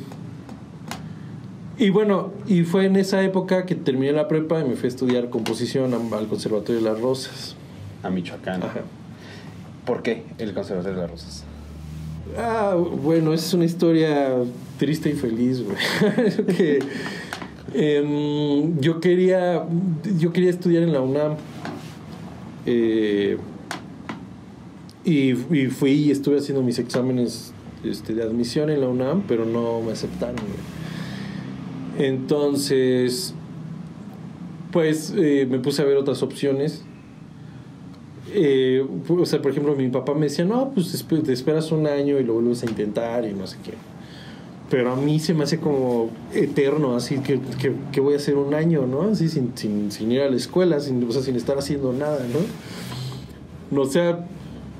[1.80, 4.88] y bueno, y fue en esa época que terminé la prepa y me fui a
[4.88, 7.56] estudiar composición al Conservatorio de las Rosas.
[8.02, 8.62] A Michoacán.
[8.62, 8.82] Ajá.
[9.86, 11.44] ¿Por qué el Conservatorio de las Rosas?
[12.36, 14.28] Ah, bueno, es una historia
[14.78, 15.78] triste y feliz, güey.
[16.56, 16.80] que
[17.72, 19.66] em, yo quería
[20.18, 21.36] yo quería estudiar en la UNAM
[22.66, 23.38] eh,
[25.02, 27.54] y, y fui y estuve haciendo mis exámenes
[27.84, 30.36] este, de admisión en la UNAM, pero no me aceptaron.
[30.36, 30.79] güey.
[32.00, 33.34] Entonces,
[34.72, 36.84] pues eh, me puse a ver otras opciones
[38.32, 42.18] eh, o sea, por ejemplo, mi papá me decía, no, pues te esperas un año
[42.18, 43.72] y lo vuelves a intentar y no sé qué.
[44.70, 48.36] Pero a mí se me hace como eterno, así que, que, que voy a hacer
[48.36, 49.02] un año, ¿no?
[49.02, 52.24] Así sin, sin, sin ir a la escuela, sin, o sea, sin estar haciendo nada.
[53.72, 54.26] No, o sea,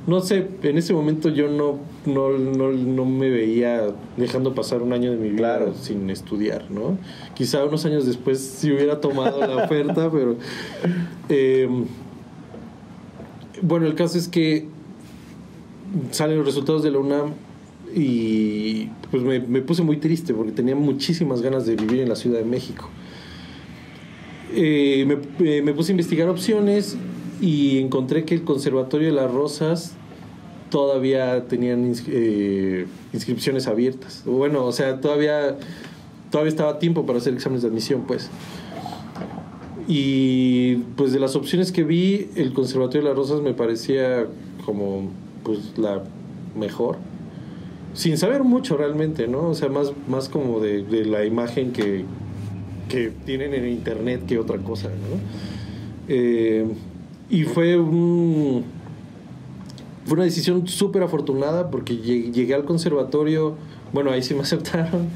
[0.07, 4.93] no sé, en ese momento yo no, no, no, no me veía dejando pasar un
[4.93, 5.75] año de mi vida Claro.
[5.75, 6.97] sin estudiar, ¿no?
[7.35, 10.37] Quizá unos años después si hubiera tomado la oferta, pero...
[11.29, 11.85] em,
[13.63, 14.67] bueno, el caso es que
[16.13, 17.33] salen los resultados de la UNAM
[17.95, 22.17] y pues me, me puse muy triste porque tenía muchísimas ganas de vivir en la
[22.17, 22.89] Ciudad de México.
[24.55, 26.97] Eh, me, eh, me puse a investigar opciones
[27.41, 29.95] y encontré que el Conservatorio de las Rosas
[30.71, 34.23] todavía tenían eh, inscripciones abiertas.
[34.25, 35.57] Bueno, o sea, todavía,
[36.31, 38.31] todavía estaba tiempo para hacer exámenes de admisión, pues.
[39.87, 44.27] Y pues de las opciones que vi, el Conservatorio de las Rosas me parecía
[44.65, 45.11] como
[45.43, 46.05] pues la
[46.57, 46.99] mejor.
[47.93, 49.49] Sin saber mucho realmente, ¿no?
[49.49, 52.05] O sea, más, más como de, de la imagen que,
[52.89, 55.19] que tienen en internet que otra cosa, ¿no?
[56.09, 56.67] Eh,
[57.31, 58.65] y fue un,
[60.11, 63.55] fue una decisión súper afortunada porque llegué al conservatorio,
[63.93, 65.07] bueno, ahí sí me aceptaron,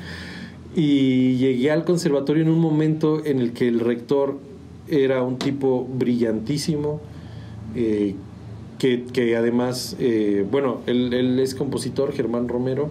[0.76, 4.38] y llegué al conservatorio en un momento en el que el rector
[4.86, 7.00] era un tipo brillantísimo,
[7.74, 8.14] eh,
[8.78, 12.88] que, además, eh, bueno, él, él, es compositor, Germán Romero,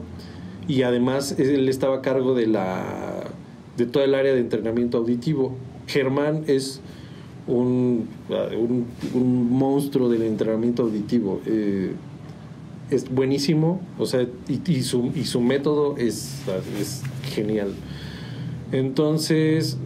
[0.67, 3.23] y además él estaba a cargo de, la,
[3.77, 5.55] de toda el área de entrenamiento auditivo.
[5.87, 6.81] Germán es
[7.47, 8.07] un,
[9.13, 11.41] un, monstruo del entrenamiento auditivo.
[11.45, 11.93] Eh,
[12.89, 16.41] es buenísimo, o sea, y, su, y su método es,
[16.79, 17.01] es
[17.33, 17.73] genial.
[18.71, 19.77] Entonces,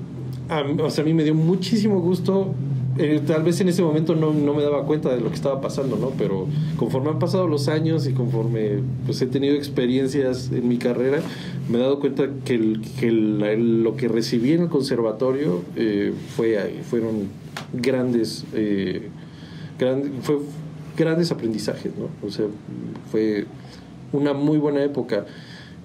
[0.49, 2.53] a, o sea, a mí me dio muchísimo gusto.
[2.99, 5.61] Eh, tal vez en ese momento no, no, me daba cuenta de lo que estaba
[5.61, 6.11] pasando, ¿no?
[6.17, 6.47] Pero
[6.77, 11.19] conforme han pasado los años y conforme pues, he tenido experiencias en mi carrera,
[11.69, 17.27] me he dado cuenta que, que lo que recibí en el conservatorio eh, fue, fueron
[17.73, 19.09] grandes, eh,
[20.21, 20.39] fue
[20.95, 22.09] grandes aprendizajes, ¿no?
[22.27, 22.45] O sea,
[23.11, 23.45] fue
[24.11, 25.25] una muy buena época.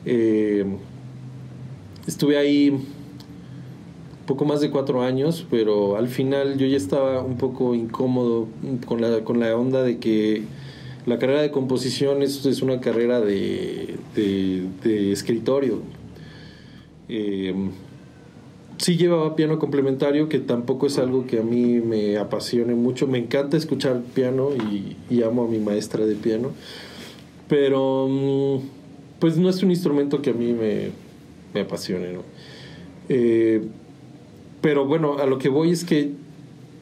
[0.05, 0.65] Eh,
[2.07, 2.79] estuve ahí
[4.27, 8.49] poco más de cuatro años, pero al final yo ya estaba un poco incómodo
[8.87, 10.43] con la, con la onda de que
[11.07, 13.99] la carrera de composición es, es una carrera de
[15.13, 15.81] escritorio.
[17.15, 17.55] Eh,
[18.79, 23.07] sí llevaba piano complementario, que tampoco es algo que a mí me apasione mucho.
[23.07, 24.51] Me encanta escuchar piano
[25.11, 26.51] y, amo a mi maestra de piano,
[27.49, 28.59] pero mm,
[29.19, 30.91] pues no es un instrumento que a mí me,
[31.55, 32.09] me apasione.
[33.09, 33.63] Eh,
[34.61, 36.13] pero bueno, a lo que voy es que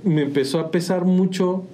[0.05, 1.64] me empezó a pesar mucho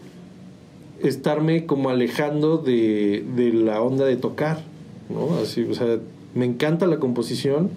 [1.03, 4.63] estarme como alejando de, de la onda de tocar,
[5.09, 5.37] ¿no?
[5.37, 5.99] Así, o sea,
[6.35, 7.71] me encanta la composición.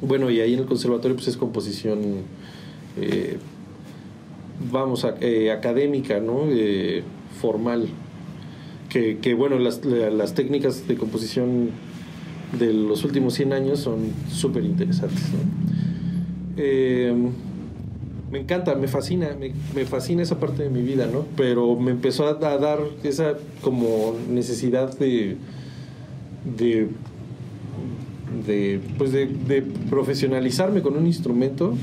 [0.00, 1.98] Bueno, y ahí en el conservatorio pues es composición,
[3.00, 3.38] eh,
[4.70, 6.44] vamos, a, eh, académica, ¿no?
[6.48, 7.02] Eh,
[7.40, 7.88] formal.
[8.88, 11.70] Que, bueno, las, las técnicas de composición
[12.58, 15.24] de los últimos 100 años son súper interesantes.
[18.30, 21.26] me encanta, me fascina, me, me, fascina esa parte de mi vida, ¿no?
[21.36, 25.36] Pero me empezó a, a dar esa como necesidad de,
[26.56, 26.88] de,
[28.46, 31.74] de pues de, profesionalizarme con un instrumento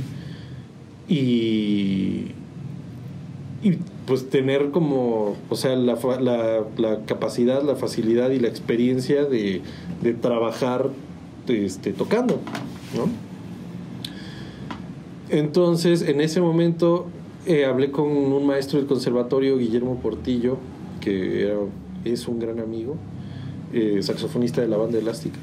[1.08, 2.32] y,
[3.64, 5.98] y pues tener como, o sea, la,
[6.78, 9.62] la, capacidad, la facilidad y la experiencia de,
[10.02, 10.90] de trabajar
[11.48, 12.40] este, tocando,
[12.96, 13.10] ¿no?
[15.30, 17.08] Entonces, en ese momento
[17.48, 20.58] eh, hablé con un maestro del conservatorio, Guillermo Portillo,
[21.02, 21.56] que
[22.04, 22.96] es un gran amigo,
[23.74, 25.40] eh, saxofonista de la banda elástica.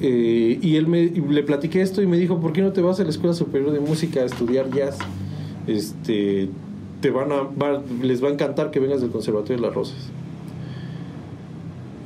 [0.00, 3.00] Eh, y él me, le platiqué esto y me dijo, ¿por qué no te vas
[3.00, 4.98] a la Escuela Superior de Música a estudiar jazz?
[5.66, 6.48] Este,
[7.00, 7.48] te van a,
[8.02, 10.10] les va a encantar que vengas del Conservatorio de las Rosas.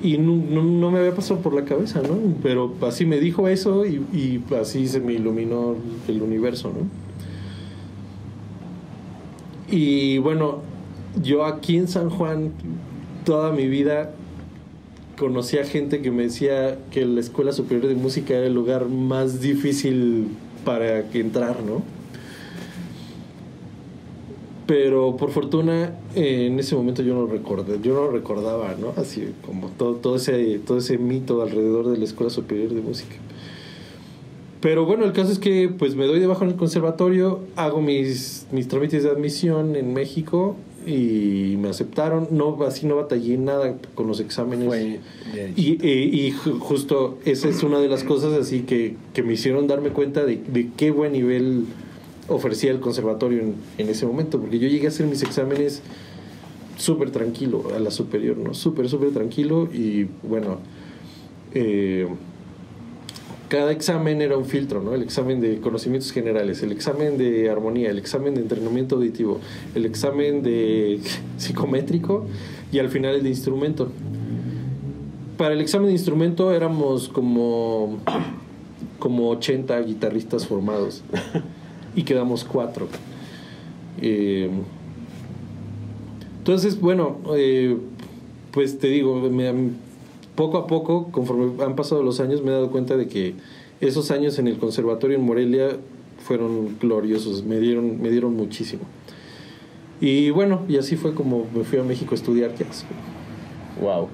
[0.03, 2.17] Y no, no, no, me había pasado por la cabeza, ¿no?
[2.43, 5.77] Pero así me dijo eso y, y así se me iluminó
[6.09, 7.03] el universo, ¿no?
[9.71, 10.59] Y bueno,
[11.23, 12.53] yo aquí en San Juan,
[13.25, 14.11] toda mi vida,
[15.19, 18.87] conocí a gente que me decía que la Escuela Superior de Música era el lugar
[18.89, 20.29] más difícil
[20.65, 21.83] para entrar, ¿no?
[24.73, 28.95] pero por fortuna eh, en ese momento yo no recordé, yo no recordaba, ¿no?
[28.97, 33.17] Así como todo, todo, ese, todo ese mito alrededor de la Escuela Superior de Música.
[34.63, 37.83] Pero bueno, el caso es que pues me doy de bajo en el conservatorio, hago
[37.83, 40.57] mis, mis trámites de admisión en México
[40.87, 44.67] y me aceptaron, no así no batallé nada con los exámenes.
[44.67, 45.01] Fue
[45.57, 49.67] y, y, y, justo esa es una de las cosas así que, que me hicieron
[49.67, 51.67] darme cuenta de, de qué buen nivel
[52.29, 55.83] ofrecía el conservatorio en, en, ese momento, porque yo llegué a hacer mis exámenes
[56.77, 58.55] súper tranquilo, a la superior, ¿no?
[58.55, 60.59] Súper, súper tranquilo y bueno,
[61.55, 62.07] eh,
[63.53, 64.95] cada examen era un filtro, ¿no?
[64.95, 69.41] El examen de conocimientos generales, el examen de armonía, el examen de entrenamiento auditivo,
[69.75, 71.01] el examen de
[71.37, 72.25] psicométrico
[72.73, 73.93] y al final el de instrumento.
[75.37, 77.99] Para el examen de instrumento éramos como,
[78.99, 81.03] como 80 guitarristas formados
[81.95, 82.89] y quedamos cuatro.
[84.01, 84.49] Eh,
[86.39, 87.77] entonces, bueno, eh,
[88.51, 89.73] pues te digo, me,
[90.35, 93.35] poco a poco, conforme han pasado los años, me he dado cuenta de que
[93.81, 95.77] esos años en el conservatorio en Morelia
[96.19, 98.83] fueron gloriosos, me dieron, me dieron muchísimo.
[100.01, 102.85] Y bueno, y así fue como me fui a México a estudiar jazz.
[103.81, 104.09] Wow.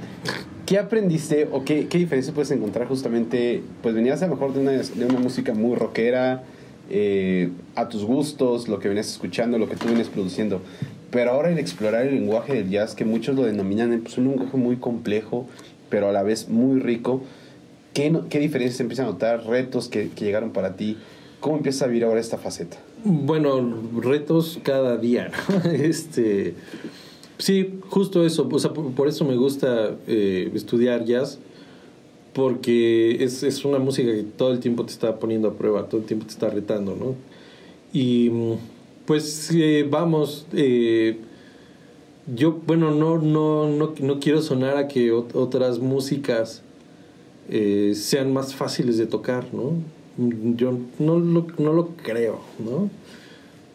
[0.66, 3.62] ¿Qué aprendiste o qué, qué diferencia puedes encontrar justamente?
[3.82, 6.44] Pues venías a lo mejor de una, de una música muy rockera,
[6.90, 10.60] eh, a tus gustos, lo que vienes escuchando, lo que tú vienes produciendo.
[11.10, 14.56] Pero ahora en explorar el lenguaje del jazz, que muchos lo denominan pues, un lenguaje
[14.56, 15.46] muy complejo,
[15.88, 17.22] pero a la vez muy rico,
[17.94, 19.46] ¿qué, qué diferencias empiezan a notar?
[19.46, 20.96] ¿Retos que, que llegaron para ti?
[21.40, 22.78] ¿Cómo empiezas a vivir ahora esta faceta?
[23.04, 23.60] Bueno,
[24.00, 25.30] retos cada día.
[25.72, 26.54] Este,
[27.38, 28.48] sí, justo eso.
[28.50, 31.38] O sea, por, por eso me gusta eh, estudiar jazz,
[32.32, 36.00] porque es, es una música que todo el tiempo te está poniendo a prueba, todo
[36.00, 37.14] el tiempo te está retando, ¿no?
[37.92, 38.52] Y mm,
[39.06, 41.18] pues eh, vamos, eh,
[42.34, 46.62] yo, bueno, no, no, no, no quiero sonar a que ot- otras músicas
[47.48, 49.72] eh, sean más fáciles de tocar, ¿no?
[50.56, 52.90] Yo no lo, no lo creo, ¿no?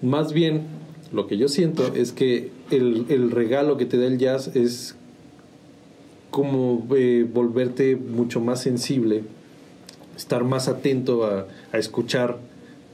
[0.07, 0.63] Más bien,
[1.13, 4.95] lo que yo siento es que el, el regalo que te da el jazz es
[6.29, 9.23] como eh, volverte mucho más sensible,
[10.17, 12.37] estar más atento a, a escuchar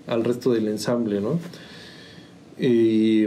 [0.07, 1.39] al resto del ensamble, ¿no?
[2.59, 3.25] Y,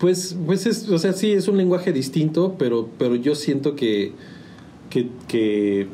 [0.00, 4.12] pues, pues es, o sea, sí, es un lenguaje distinto, pero, pero yo siento que,
[4.88, 5.86] que,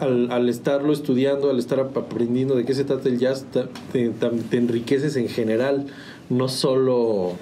[0.00, 3.44] al, estarlo estudiando, al estar ap- aprendiendo de qué se trata el jazz,
[3.92, 5.86] te, te enriqueces en general,
[6.30, 7.32] no solo...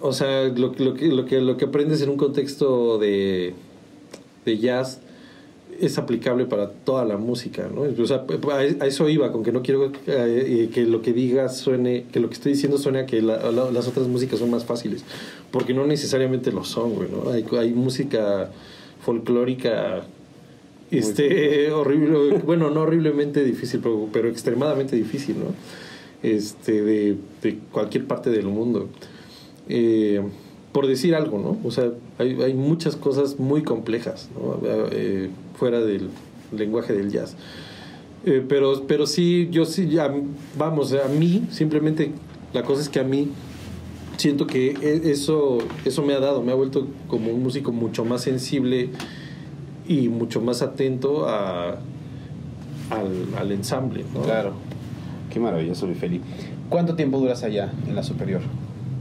[0.00, 3.54] O sea, lo, lo que, lo, que, lo que aprendes en un contexto de,
[4.44, 5.00] de jazz
[5.80, 7.82] es aplicable para toda la música, ¿no?
[8.02, 8.24] O sea,
[8.80, 12.28] a eso iba, con que no quiero eh, que lo que diga suene, que lo
[12.28, 15.04] que estoy diciendo suene a que la- la- las otras músicas son más fáciles,
[15.50, 17.30] porque no necesariamente lo son, güey, ¿no?
[17.30, 18.50] Hay, hay música
[19.04, 20.02] folclórica,
[20.90, 25.46] este, horrible, bueno, no horriblemente difícil, pero, pero extremadamente difícil, ¿no?
[26.22, 28.88] Este, de, de cualquier parte del mundo.
[29.68, 30.20] Eh,
[30.72, 31.56] por decir algo, ¿no?
[31.66, 34.60] O sea, hay, hay muchas cosas muy complejas, ¿no?
[34.92, 36.08] Eh, fuera del
[36.56, 37.36] lenguaje del jazz.
[38.24, 40.12] Eh, pero, pero sí, yo sí, ya,
[40.58, 42.12] vamos, a mí, simplemente,
[42.52, 43.28] la cosa es que a mí
[44.16, 48.04] siento que e- eso, eso me ha dado, me ha vuelto como un músico mucho
[48.04, 48.90] más sensible
[49.86, 51.78] y mucho más atento a,
[52.90, 54.22] al, al ensamble, ¿no?
[54.22, 54.52] Claro.
[55.30, 56.20] Qué maravilloso, mi Feli.
[56.68, 58.40] ¿Cuánto tiempo duras allá en la superior?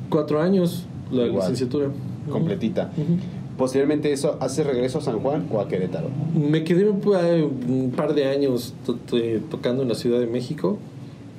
[0.09, 1.41] Cuatro años la Igual.
[1.41, 1.89] licenciatura.
[2.29, 2.91] Completita.
[2.97, 3.17] Ujú.
[3.57, 6.09] Posteriormente eso, ¿haces regreso a San Juan o a Querétaro?
[6.35, 9.17] Me quedé un par de años to- to-
[9.49, 10.77] tocando en la Ciudad de México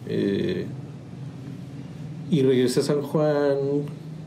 [0.09, 0.65] eh,
[2.31, 3.57] y regresé a San Juan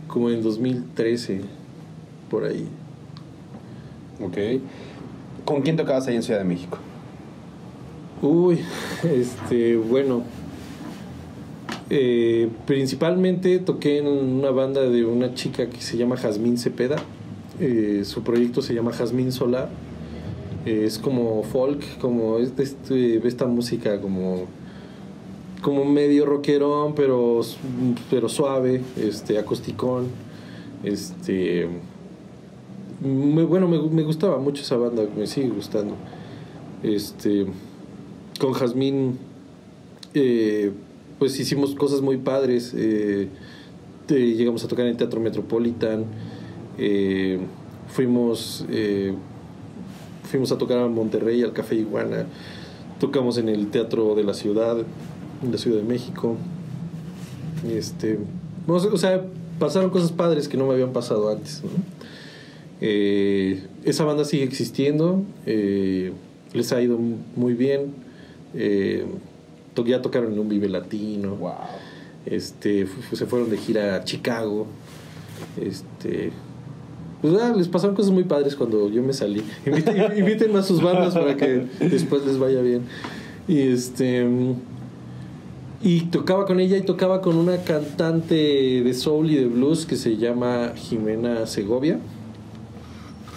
[0.07, 1.41] como en 2013,
[2.29, 2.67] por ahí.
[4.23, 4.37] Ok.
[5.45, 6.77] ¿Con quién tocabas ahí en Ciudad de México?
[8.21, 8.59] Uy,
[9.03, 10.21] este, bueno.
[11.89, 16.97] eh, principalmente toqué en una banda de una chica que se llama Jazmín Cepeda.
[17.59, 19.69] Eh, su proyecto se llama Jazmín Solar.
[20.65, 24.45] Eh, es como folk, como es este- esta música como
[25.61, 27.41] como medio rockerón, pero
[28.09, 30.07] pero suave, este acusticón.
[30.83, 31.67] Este
[33.01, 35.95] bueno, me, me gustaba mucho esa banda, me sigue gustando.
[36.81, 37.45] Este
[38.39, 39.17] con Jazmín
[40.13, 40.71] eh,
[41.19, 42.73] pues hicimos cosas muy padres
[44.07, 46.05] llegamos a tocar en el Teatro Metropolitan
[46.79, 47.39] eh,
[47.89, 49.13] fuimos eh,
[50.23, 52.25] fuimos a tocar a Monterrey al Café Iguana.
[52.99, 54.77] Tocamos en el Teatro de la Ciudad
[55.43, 56.35] en la Ciudad de México.
[57.69, 58.19] Este
[58.67, 59.25] o sea-
[59.59, 61.69] pasaron cosas padres que no me habían pasado antes ¿no?
[62.81, 66.13] Eh, esa banda sigue existiendo eh,
[66.53, 66.97] les ha ido
[67.35, 67.93] muy bien.
[68.55, 69.05] Eh,
[69.73, 71.35] to- ya tocaron en un Vive Latino.
[71.35, 71.53] Wow.
[72.25, 74.67] este se fueron de gira a Chicago.
[75.61, 76.31] Este
[77.21, 79.43] pues ah, les pasaron cosas muy padres cuando yo me salí.
[80.17, 82.83] Inviten, a sus bandas para que después les vaya bien.
[83.47, 84.27] Y este
[85.81, 89.95] y tocaba con ella y tocaba con una cantante de soul y de blues que
[89.95, 91.99] se llama Jimena Segovia.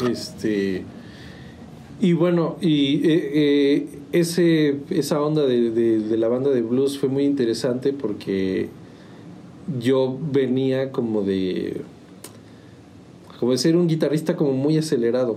[0.09, 0.85] Este
[2.01, 7.24] y bueno, y eh, eh, ese, esa onda de la banda de blues fue muy
[7.24, 8.68] interesante porque
[9.80, 11.83] yo venía como de
[13.43, 15.36] como de ser un guitarrista como muy acelerado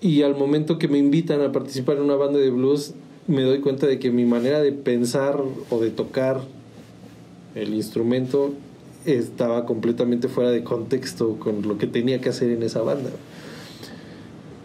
[0.00, 2.94] y al momento que me invitan a participar en una banda de blues
[3.26, 5.38] me doy cuenta de que mi manera de pensar
[5.68, 6.40] o de tocar
[7.54, 8.54] el instrumento
[9.04, 13.10] estaba completamente fuera de contexto con lo que tenía que hacer en esa banda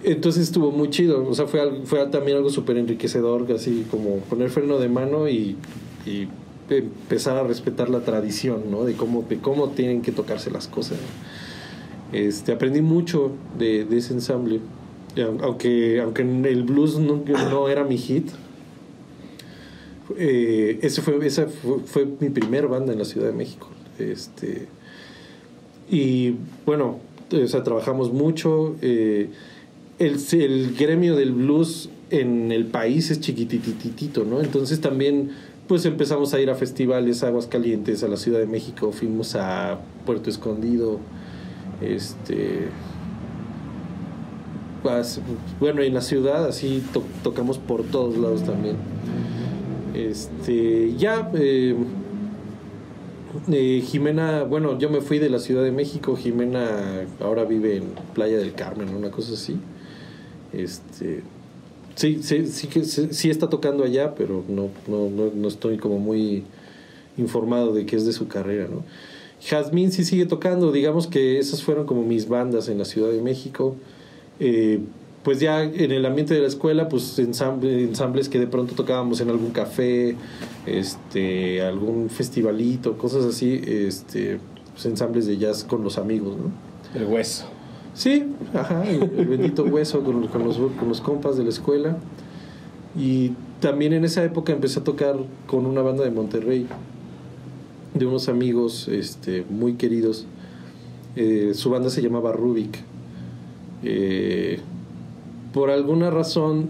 [0.05, 4.49] entonces estuvo muy chido, o sea, fue, fue también algo súper enriquecedor, así como poner
[4.49, 5.57] freno de mano y,
[6.05, 6.29] y
[6.69, 8.85] empezar a respetar la tradición, ¿no?
[8.85, 10.97] De cómo, de cómo tienen que tocarse las cosas.
[12.12, 14.59] Este, aprendí mucho de, de ese ensamble,
[15.41, 18.30] aunque, aunque el blues no, era mi hit,
[20.18, 23.70] Eh, ese fue, esa fue, mi primer banda en la Ciudad de México.
[23.97, 24.68] Este,
[25.89, 26.36] y
[26.66, 26.99] bueno,
[27.32, 28.76] o sea, trabajamos mucho.
[28.82, 29.30] eh,
[29.99, 34.41] el, el gremio del blues en el país es chiquitititito, ¿no?
[34.41, 35.32] Entonces también
[35.68, 39.80] pues empezamos a ir a festivales, a Aguascalientes, a la Ciudad de México, fuimos a
[40.05, 40.99] Puerto Escondido,
[41.82, 42.69] este...
[44.84, 45.19] pas-
[45.59, 48.75] Bueno, en la ciudad así to- tocamos por todos lados también.
[49.93, 51.75] Este, ya, eh,
[53.51, 56.67] eh, Jimena, bueno, yo me fui de la Ciudad de México, Jimena
[57.19, 59.57] ahora vive en Playa del Carmen, una cosa así.
[60.53, 61.23] Este,
[61.95, 66.43] sí, sí, sí, sí está tocando allá, pero no, no, no, no estoy como muy
[67.17, 68.84] informado de qué es de su carrera, ¿no?
[69.41, 73.21] Jazmín sí sigue tocando, digamos que esas fueron como mis bandas en la Ciudad de
[73.21, 73.75] México.
[74.39, 74.79] Eh,
[75.23, 79.21] pues ya en el ambiente de la escuela, pues ensamble- ensambles que de pronto tocábamos
[79.21, 80.15] en algún café,
[80.65, 84.39] este, algún festivalito, cosas así, este,
[84.73, 86.99] pues ensambles de jazz con los amigos, ¿no?
[86.99, 87.45] El hueso.
[87.93, 91.97] Sí, ajá, el, el bendito hueso con, con los, con los compas de la escuela.
[92.97, 96.65] Y también en esa época empecé a tocar con una banda de Monterrey,
[97.93, 100.25] de unos amigos este, muy queridos.
[101.15, 102.79] Eh, su banda se llamaba Rubik.
[103.83, 104.59] Eh,
[105.53, 106.67] por alguna razón,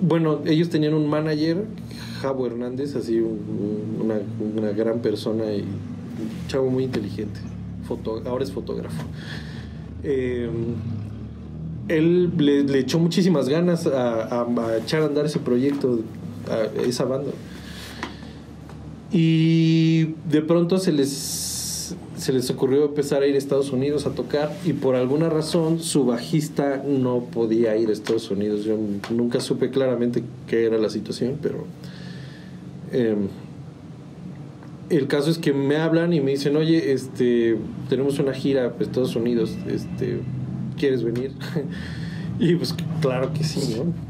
[0.00, 1.64] bueno, ellos tenían un manager,
[2.20, 3.38] Javo Hernández, así un-
[3.98, 4.20] un- una,
[4.60, 7.40] una gran persona y un chavo muy inteligente.
[7.88, 9.02] Foto, ahora es fotógrafo.
[10.04, 10.48] Eh,
[11.88, 16.00] él le, le echó muchísimas ganas a, a- a echar a andar ese proyecto,
[16.48, 17.32] a esa banda.
[19.12, 24.10] Y de pronto se les, se les ocurrió empezar a ir a Estados Unidos a
[24.10, 28.64] tocar y por alguna razón su bajista no podía ir a Estados Unidos.
[28.64, 28.76] Yo
[29.10, 31.64] nunca supe claramente qué era la situación, pero...
[32.92, 33.28] em,
[34.90, 37.56] el caso es que me hablan y me dicen, oye, este,
[37.88, 40.18] tenemos una gira a Estados Unidos, este,
[40.76, 41.30] ¿quieres venir?
[42.40, 44.09] y pues claro que sí, ¿no?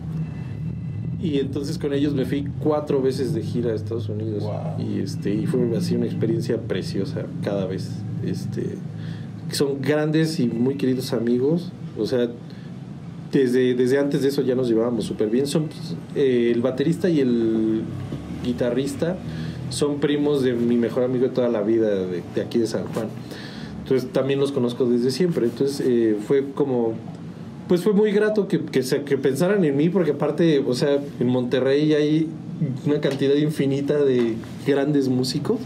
[1.23, 4.43] Y entonces con ellos me fui cuatro veces de gira a Estados Unidos.
[4.43, 4.87] Wow.
[4.87, 7.91] Y este, y fue así una experiencia preciosa cada vez.
[8.25, 8.77] Este,
[9.51, 11.73] son grandes y muy queridos amigos.
[11.99, 12.31] O sea,
[13.33, 15.47] desde, desde antes de eso ya nos llevábamos súper bien.
[15.47, 15.69] Son
[16.15, 17.83] eh, el baterista y el
[18.45, 19.17] guitarrista
[19.69, 22.85] son primos de mi mejor amigo de toda la vida de, de aquí de San
[22.87, 23.09] Juan.
[23.83, 25.47] Entonces también los conozco desde siempre.
[25.47, 26.95] Entonces eh, fue como,
[27.71, 30.99] pues fue muy grato que, que, se- que pensaran en mí porque aparte, o sea,
[31.21, 32.27] en Monterrey hay
[32.85, 34.35] una cantidad infinita de
[34.67, 35.59] grandes músicos.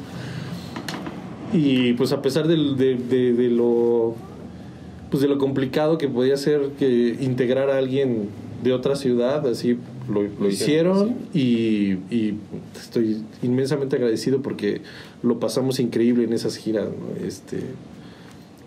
[1.52, 4.14] Y pues a pesar de, de- de lo
[5.10, 8.28] pues de lo complicado que podía ser que integrar a alguien
[8.62, 9.78] de otra ciudad, así
[10.12, 12.34] lo, lo hicieron y, y
[12.76, 14.82] estoy inmensamente agradecido porque
[15.22, 16.88] lo pasamos increíble en esas giras.
[16.88, 17.26] ¿no?
[17.26, 17.60] Este,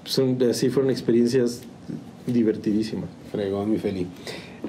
[0.06, 1.62] son, así fueron experiencias
[2.28, 3.10] divertidísimas.
[3.32, 4.08] Fregón, mi Feli.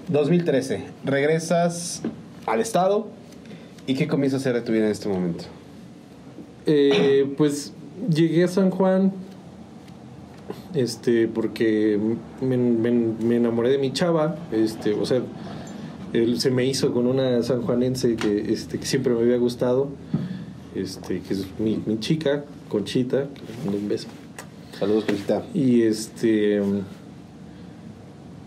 [0.08, 0.82] 2013.
[1.04, 2.02] Regresas
[2.46, 3.08] al estado.
[3.86, 5.44] ¿Y qué comienzas a hacer de tu vida en este momento?
[6.66, 7.72] Eh, pues
[8.12, 9.12] llegué a San Juan
[10.74, 11.98] este porque
[12.42, 15.22] me, me- me enamoré de mi chava este o sea
[16.12, 19.88] él se me hizo con una sanjuanense que este que siempre me había gustado
[20.74, 23.26] este que es mi, mi chica Conchita
[23.66, 24.08] un beso
[24.78, 25.42] Saludos, Conchita.
[25.54, 26.60] y este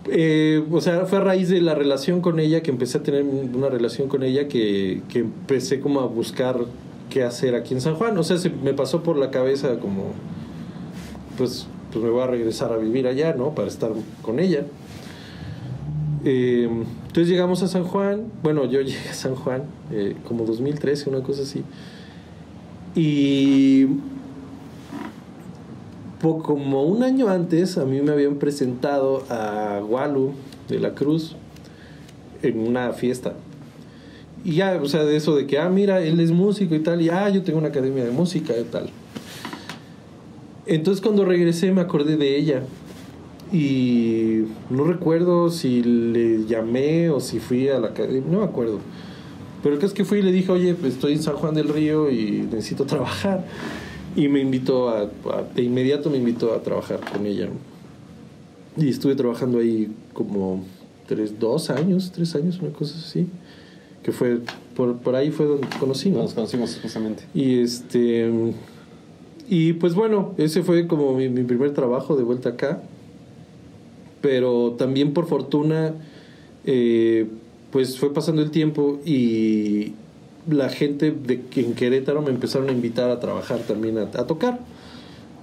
[0.10, 3.24] eh, o sea, fue a raíz de la relación con ella que empecé a tener
[3.24, 6.58] una relación con ella que, que empecé como a buscar
[7.10, 8.18] qué hacer aquí en San Juan.
[8.18, 10.14] O sea, se me pasó por la cabeza como,
[11.38, 13.54] pues, pues me voy a regresar a vivir allá, ¿no?
[13.54, 13.92] Para estar
[14.24, 14.66] con ella.
[16.24, 16.70] Eh,
[17.08, 18.24] entonces llegamos a San Juan.
[18.42, 21.64] Bueno, yo llegué a San Juan eh, como 2013, una cosa así.
[22.96, 23.88] Y
[26.22, 30.34] po- como un año antes a mí me habían presentado a Walu
[30.70, 31.36] de la Cruz
[32.44, 33.34] en una fiesta.
[34.44, 37.02] Y ya, o sea, de eso de que, ah, mira, él es músico y tal,
[37.02, 38.90] y ah, yo tengo una academia de música y tal.
[40.66, 42.64] Entonces cuando regresé me acordé de ella.
[43.54, 48.80] Y no recuerdo si le llamé o si fui a la academia, no me acuerdo.
[49.62, 51.68] Pero el es que fui y le dije, oye, pues estoy en San Juan del
[51.68, 53.44] Río y necesito trabajar.
[54.16, 57.48] Y me invitó a, a- de inmediato me invitó a trabajar con ella.
[58.78, 60.64] Y estuve trabajando ahí como
[61.08, 63.28] tres, dos años, tres años, una cosa así.
[64.04, 64.40] Que fue,
[64.76, 66.20] por, por ahí fue donde conocí, ¿no?
[66.24, 67.24] Nos conocimos justamente.
[67.34, 68.32] Y este.
[69.48, 72.82] Y pues bueno, ese fue como mi, mi primer trabajo de vuelta acá.
[74.22, 75.94] Pero también por fortuna,
[76.66, 77.28] eh,
[77.72, 79.94] pues fue pasando el tiempo y,
[80.50, 84.60] la gente de en Querétaro me empezaron a invitar a trabajar también a, tocar,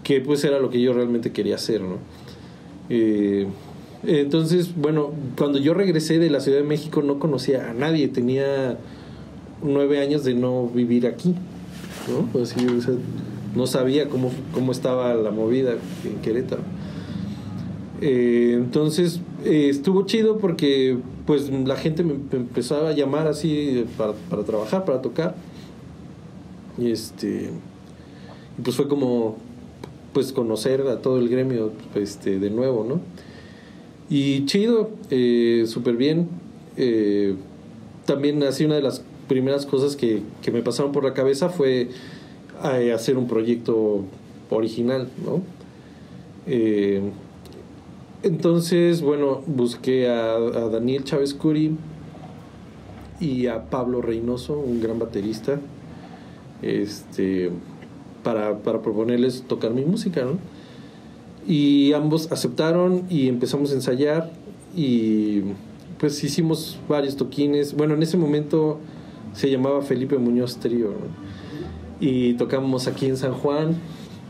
[0.03, 1.99] que pues era lo que yo realmente quería hacer, ¿no?
[2.90, 3.46] Eh,
[4.05, 8.78] entonces, bueno, cuando yo regresé de la Ciudad de México no conocía a nadie, tenía
[9.62, 11.34] nueve años de no vivir aquí,
[12.09, 12.28] ¿no?
[12.32, 12.55] Pues
[13.55, 15.72] no sabía cómo, cómo estaba la movida
[16.05, 16.62] en Querétaro.
[18.01, 20.96] Eh, entonces eh, estuvo chido porque
[21.26, 25.34] pues la gente me me empezaba a llamar así para, para trabajar, para tocar.
[26.78, 27.51] Y este
[28.62, 29.36] pues fue como
[30.12, 33.01] pues conocer a todo el gremio este de nuevo, ¿no?
[34.11, 36.28] Y chido, eh, súper bien.
[36.76, 37.34] Eh,
[38.07, 41.90] también así una de las primeras cosas que, que me pasaron por la cabeza fue
[42.64, 44.05] eh, hacer un proyecto
[44.51, 45.42] original, ¿no?
[48.22, 51.76] Entonces, bueno, busqué a, Daniel Chávez Curi
[53.20, 55.60] y a Pablo Reynoso, un gran baterista,
[56.62, 57.50] este,
[58.24, 60.38] para, para proponerles tocar mi música, ¿no?
[61.46, 64.30] Y ambos aceptaron y empezamos a ensayar
[64.76, 65.42] y
[65.98, 67.74] pues hicimos varios toquines.
[67.74, 68.78] Bueno, en ese momento
[69.32, 70.92] se llamaba Felipe Muñoz Trío.
[72.00, 73.76] Y tocamos aquí en San Juan,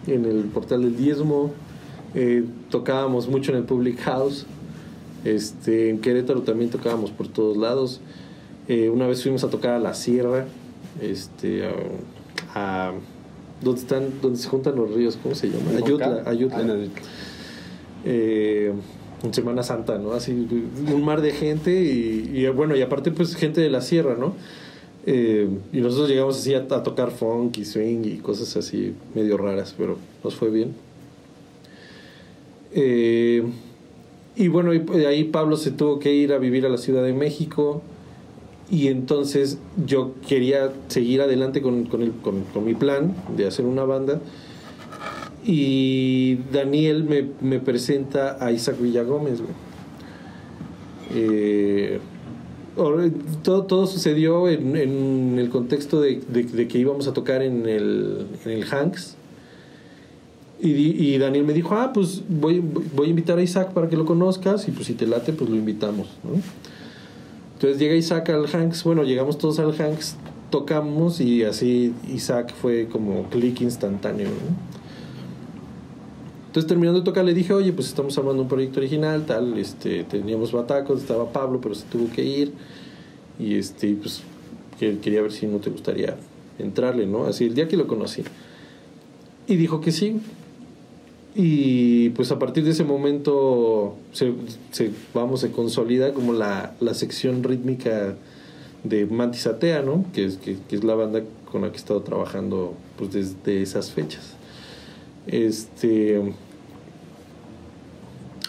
[0.06, 1.52] en el Portal del Diezmo.
[2.14, 4.46] Eh, tocábamos mucho en el Public House.
[5.24, 8.00] Este, en Querétaro también tocábamos por todos lados.
[8.68, 10.46] Eh, una vez fuimos a tocar a la Sierra,
[11.00, 11.72] este, a,
[12.54, 12.92] a-
[13.62, 15.18] ¿dónde están, dónde se juntan los ríos?
[15.22, 15.70] ¿Cómo se llama?
[15.76, 16.76] Ayutla, Ayutla.
[18.04, 18.72] Eh,
[19.24, 20.12] en Semana Santa, ¿no?
[20.12, 20.30] Así,
[20.92, 24.34] un mar de gente y, y, bueno, y aparte pues gente de la sierra, ¿no?
[25.06, 29.36] Eh, y nosotros llegamos así a, a tocar funk y swing y cosas así medio
[29.36, 30.72] raras, pero nos fue bien.
[32.80, 33.42] Eh,
[34.36, 37.82] y bueno, ahí Pablo se tuvo que ir a vivir a la Ciudad de México
[38.70, 41.88] y entonces yo quería seguir adelante con,
[42.64, 44.20] mi plan de hacer una banda
[45.44, 49.40] y Daniel me, presenta a Isaac Villagómez.
[51.16, 51.98] Eh,
[53.42, 59.17] todo, todo sucedió en, el contexto de, que íbamos a tocar en el Hanks.
[60.60, 62.60] Y, y Daniel me dijo, ah, pues voy,
[62.94, 65.48] voy a invitar a Isaac para que lo conozcas y pues si te late, pues
[65.48, 66.08] lo invitamos.
[66.24, 66.40] ¿no?
[67.54, 70.16] Entonces llega Isaac al Hanks, bueno, llegamos todos al Hanks,
[70.50, 74.26] tocamos y así Isaac fue como clic instantáneo.
[74.28, 74.78] ¿no?
[76.48, 80.02] Entonces terminando de tocar le dije, oye, pues estamos armando un proyecto original, tal, este,
[80.04, 82.52] teníamos batacos, estaba Pablo, pero se tuvo que ir.
[83.38, 84.22] Y este, pues
[84.80, 86.16] que- quería ver si no te gustaría
[86.58, 87.26] entrarle, ¿no?
[87.26, 88.22] Así el día que lo conocí.
[89.46, 90.20] Y dijo que sí.
[91.34, 94.32] Y pues a partir de ese momento se,
[95.14, 98.16] vamos, se consolida como la, la sección rítmica
[98.82, 100.04] de Mantis Atea, ¿no?
[100.12, 103.90] Que es, que es la banda con la que he estado trabajando pues desde esas
[103.90, 104.34] fechas.
[105.26, 106.22] Este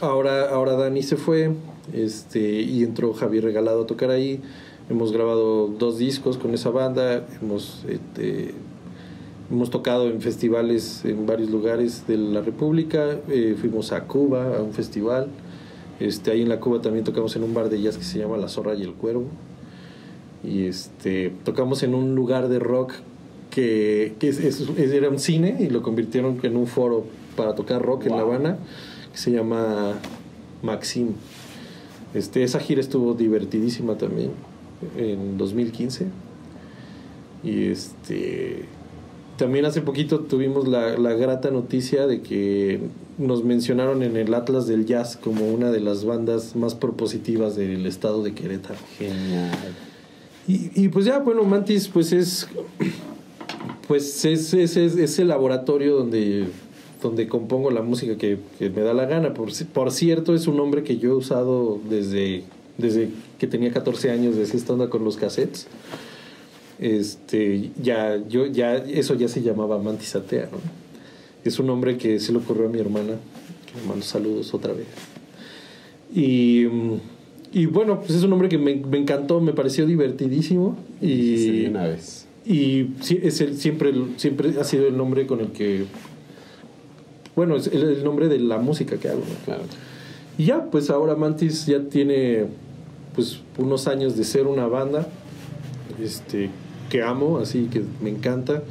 [0.01, 1.51] ahora, ahora Dani se fue,
[1.93, 4.41] este, y entró Javier Regalado a tocar ahí.
[4.89, 8.53] Hemos grabado dos discos con esa banda, hemos este,
[9.51, 14.61] hemos tocado en festivales en varios lugares de la República, eh, fuimos a Cuba a
[14.61, 15.27] un festival.
[15.99, 18.37] Este, ahí en la Cuba también tocamos en un bar de jazz que se llama
[18.37, 19.25] La Zorra y el Cuervo.
[20.43, 22.93] Y este, tocamos en un lugar de rock
[23.49, 27.55] que, que es- es- es- era un cine y lo convirtieron en un foro para
[27.55, 28.57] tocar rock en La Habana
[29.11, 29.93] que se llama
[30.61, 31.09] Maxim.
[32.13, 34.31] Este, esa gira estuvo divertidísima también
[34.97, 36.05] en 2015.
[37.43, 38.65] Y este
[39.39, 42.79] también hace poquito tuvimos la, la grata noticia de que
[43.17, 47.85] nos mencionaron en el Atlas del Jazz como una de las bandas más propositivas del
[47.87, 48.77] estado de Querétaro.
[48.99, 49.51] Genial.
[50.47, 52.47] Y, y pues ya, bueno, Mantis pues es
[53.87, 56.45] pues es, es, es- es el laboratorio donde,
[57.01, 59.33] donde compongo la música que, que me da la gana.
[59.33, 62.43] Por, por cierto, es un nombre que yo he usado desde,
[62.77, 63.09] desde
[63.39, 65.67] que tenía 14 años, desde esta onda con los cassettes.
[66.79, 70.57] Este, ya, yo, ya, eso ya se llamaba Mantis Atea, ¿no?
[71.43, 73.15] Es un nombre que se le ocurrió a mi hermana,
[73.65, 74.87] que le mando saludos otra vez.
[76.13, 76.65] Y,
[77.51, 80.77] y bueno, pues es un nombre que me, me encantó, me pareció divertidísimo.
[81.01, 82.27] Y, de una vez.
[82.45, 85.85] y sí, es el, siempre, siempre ha sido el nombre con el que.
[87.35, 89.19] Bueno, es el, el nombre de la música que hago.
[89.19, 89.45] ¿no?
[89.45, 89.63] Claro.
[90.37, 92.45] Y ya, pues ahora Mantis ya tiene
[93.15, 95.07] pues unos años de ser una banda
[96.03, 96.49] este,
[96.89, 98.63] que amo, así que me encanta.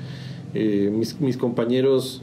[0.54, 2.22] Eh, mis, mis compañeros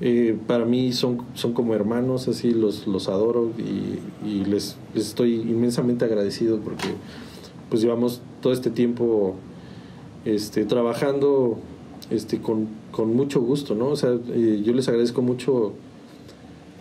[0.00, 6.06] eh, para mí son, son como hermanos, así los, los adoro y, les, estoy inmensamente
[6.06, 6.88] agradecido porque
[7.68, 9.34] pues llevamos todo este tiempo
[10.24, 11.58] este, trabajando
[12.10, 13.88] este, con, con mucho gusto, ¿no?
[13.88, 15.74] O sea, eh, yo les agradezco mucho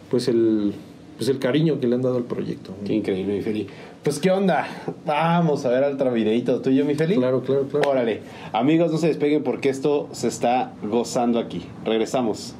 [0.09, 0.73] pues el,
[1.17, 2.73] pues el cariño que le han dado al proyecto.
[2.85, 3.67] Qué increíble, Feli.
[4.03, 4.65] Pues, ¿qué onda?
[5.05, 7.15] Vamos a ver otro videito tuyo, mi Feli.
[7.15, 7.89] Claro, claro, claro.
[7.89, 8.21] Órale.
[8.53, 11.65] Amigos, no se despeguen porque esto se está gozando aquí.
[11.83, 12.55] Regresamos.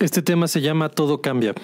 [0.00, 1.54] Este tema se llama Todo cambia.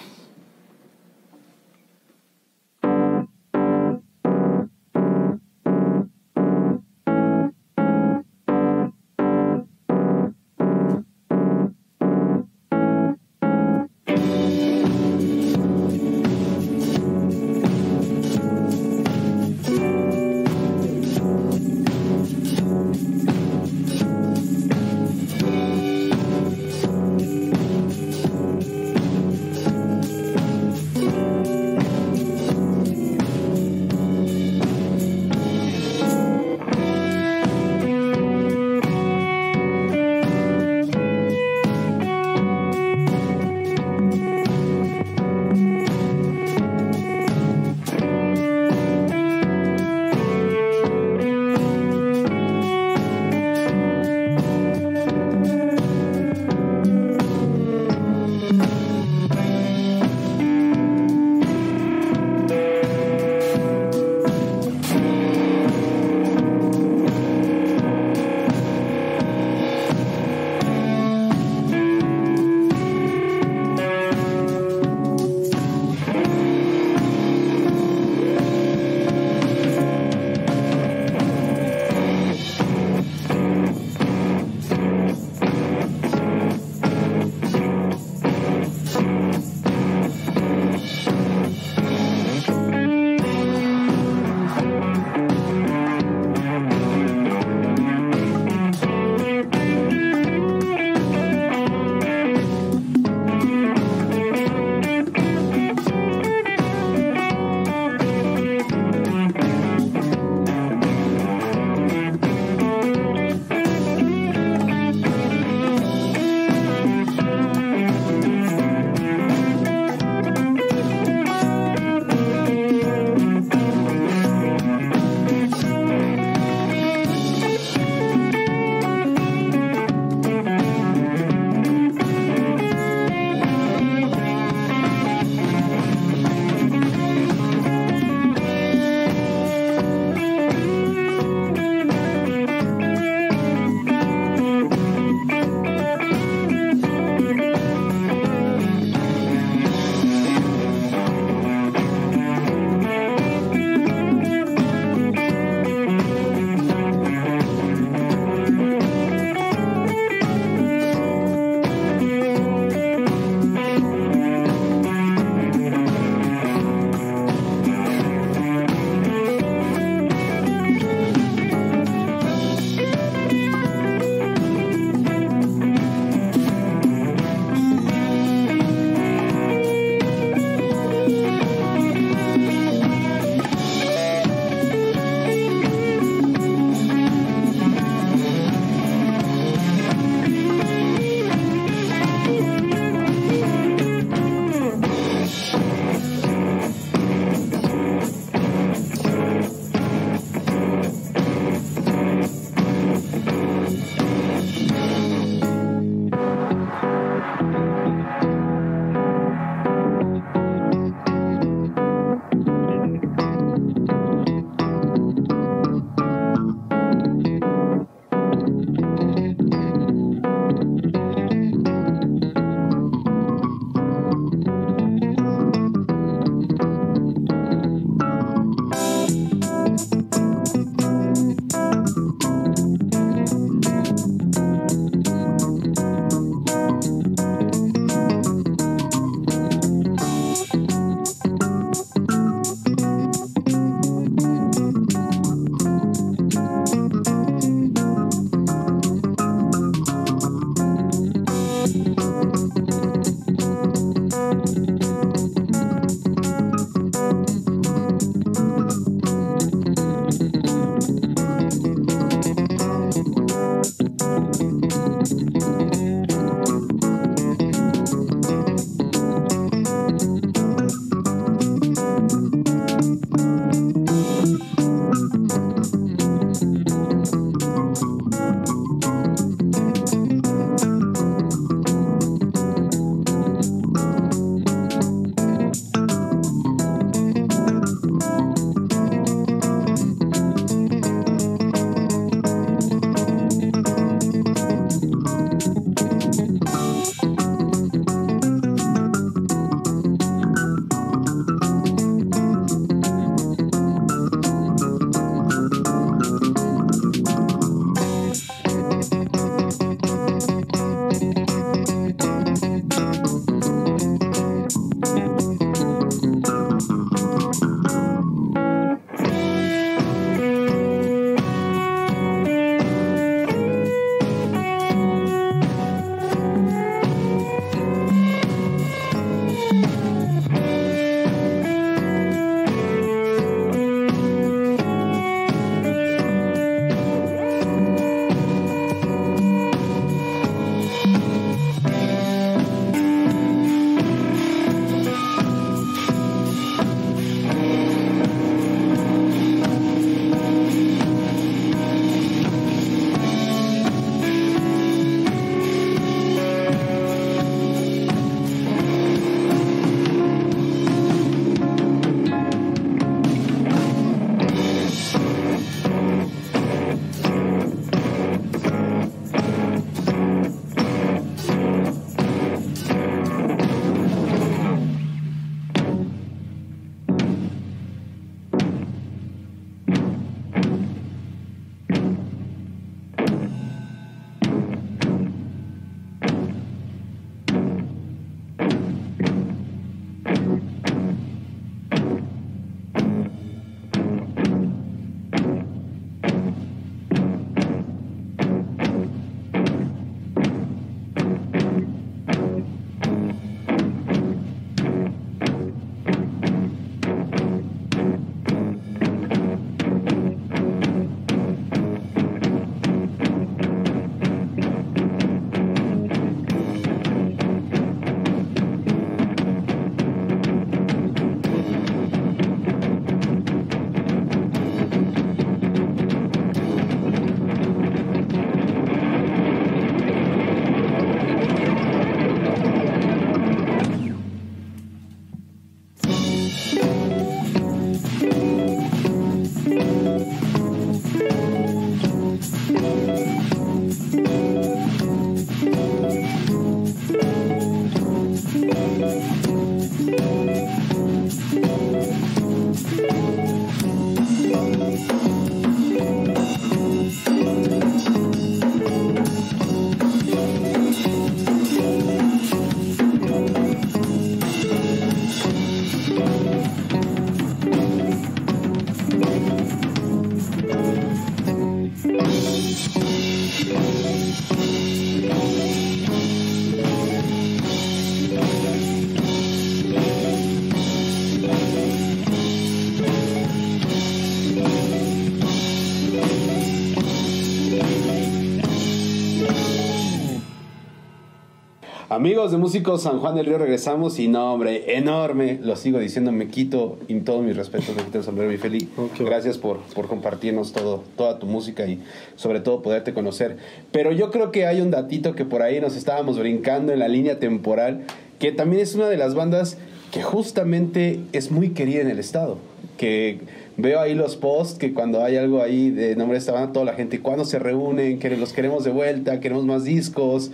[492.03, 496.11] Amigos de Músicos San Juan del Río, regresamos y no, hombre, enorme, lo sigo diciendo,
[496.11, 498.69] me quito, y todos mis respetos, me quito el sombrero, mi Feli.
[498.99, 501.81] Gracias por, por compartirnos todo, toda tu música y
[502.17, 503.37] sobre todo poderte conocer.
[503.71, 506.89] Pero yo creo que hay un datito que por ahí nos estábamos brincando en la
[506.89, 507.85] línea temporal,
[508.19, 509.57] que también es una de las bandas
[509.93, 512.39] que justamente es muy querida en el estado.
[512.79, 513.21] Que
[513.57, 516.65] veo ahí los posts, que cuando hay algo ahí de nombre de esta banda, toda
[516.65, 520.33] la gente, cuando se reúnen, que los queremos de vuelta, queremos más discos,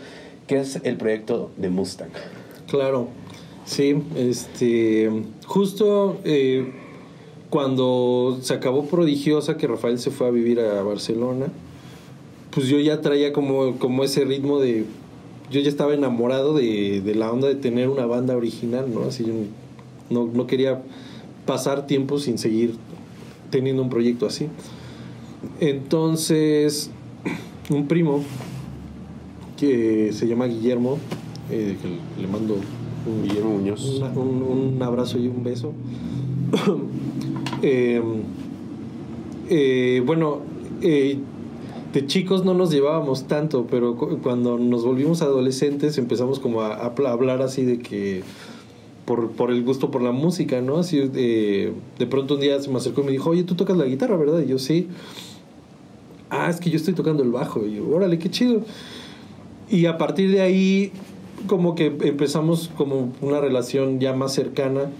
[0.49, 2.11] que es el proyecto de Mustang.
[2.69, 3.09] Claro,
[3.65, 5.11] sí, este,
[5.47, 6.73] justo eh,
[7.51, 11.47] cuando se acabó Prodigiosa, que Rafael se fue a vivir a Barcelona,
[12.51, 14.85] pues yo ya traía como, como ese ritmo de,
[15.51, 19.05] yo ya estaba enamorado de, de la onda de tener una banda original, ¿no?
[19.05, 19.35] Así, yo
[20.11, 20.83] no, no quería
[21.47, 22.75] pasar tiempo sin seguir
[23.51, 24.49] teniendo un proyecto así.
[25.61, 26.91] Entonces,
[27.71, 28.25] un primo
[29.59, 30.99] que se llama Guillermo,
[31.51, 32.55] eh, que le mando
[33.07, 33.99] un, Guillermo Muñoz.
[33.99, 34.43] una- un,
[34.77, 35.73] un abrazo y un beso.
[37.63, 38.01] Eh,
[39.51, 40.39] eh, bueno,
[40.83, 41.19] eh,
[41.93, 46.75] de chicos no nos llevábamos tanto, pero cu- cuando nos volvimos adolescentes empezamos como a,
[46.87, 48.23] hablar así de que
[49.07, 50.77] por, por el gusto por la música, ¿no?
[50.79, 53.77] Así de, de pronto un día se me acercó y me dijo, oye, tú tocas
[53.77, 54.41] la guitarra, ¿verdad?
[54.41, 54.87] Y yo sí.
[56.31, 57.65] Ah, es que yo estoy tocando el bajo.
[57.67, 58.61] Y yo, órale, qué chido.
[59.71, 60.93] Y a partir de ahí,
[61.47, 64.91] como que empezamos como una relación ya más cercana.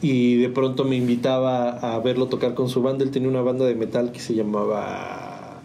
[0.00, 3.04] Y de pronto me invitaba a verlo tocar con su banda.
[3.04, 5.60] Él tenía una banda de metal que se llamaba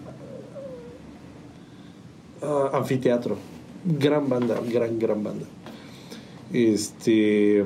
[2.41, 3.37] ah, Anfiteatro.
[3.85, 5.45] Gran banda, gran, gran banda.
[6.51, 7.63] Este.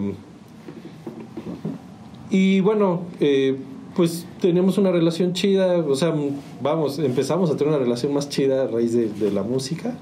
[2.30, 3.56] Y bueno, eh,
[3.96, 6.14] pues tenemos una relación chida, o sea,
[6.62, 9.98] vamos, empezamos a tener una relación más chida a raíz de, de la música.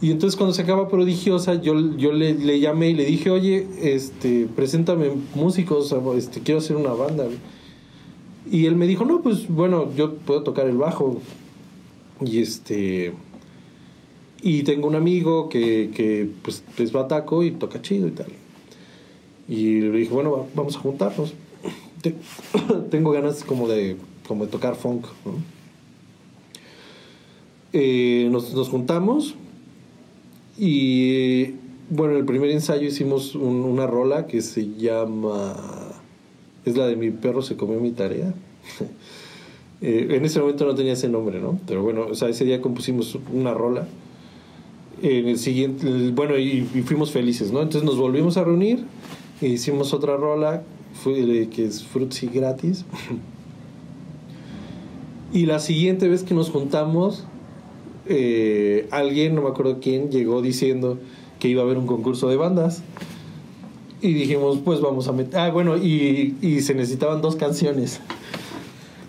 [0.00, 4.46] Y entonces cuando se acaba Prodigiosa, yo, yo le, llamé y le dije, oye, este,
[4.54, 7.26] preséntame músicos, este, quiero hacer una banda.
[8.50, 11.20] Y él me dijo, no, pues bueno, yo puedo tocar el bajo.
[12.24, 13.12] Y este...
[14.42, 18.26] Y tengo un amigo que, que pues, es bataco y toca chido y tal.
[19.48, 21.32] Y le dije, bueno, va- vamos a juntarnos.
[22.02, 22.14] Te-
[22.90, 23.96] Tengo ganas como de,
[24.28, 25.06] como de tocar funk.
[27.72, 29.34] Eh, nos, nos juntamos
[30.58, 31.54] y
[31.90, 35.54] bueno, en el primer ensayo hicimos un- una rola que se llama...
[36.64, 38.32] Es la de mi perro se comió mi tarea.
[39.80, 41.58] Eh, en ese momento no tenía ese nombre, ¿no?
[41.66, 43.86] Pero bueno, o sea, ese día compusimos una rola.
[45.02, 47.60] En el siguiente, bueno, y, fuimos felices, ¿no?
[47.60, 48.84] Entonces nos volvimos a reunir
[49.42, 50.62] e hicimos otra rola
[51.04, 52.86] que es Fruitsy gratis.
[55.34, 57.26] y la siguiente vez que nos juntamos,
[58.06, 60.98] eh, alguien, no me acuerdo quién, llegó diciendo
[61.38, 62.82] que iba a haber un concurso de bandas.
[64.00, 65.40] Y dijimos, pues vamos a meter.
[65.40, 68.00] Ah, bueno, y, se necesitaban dos canciones.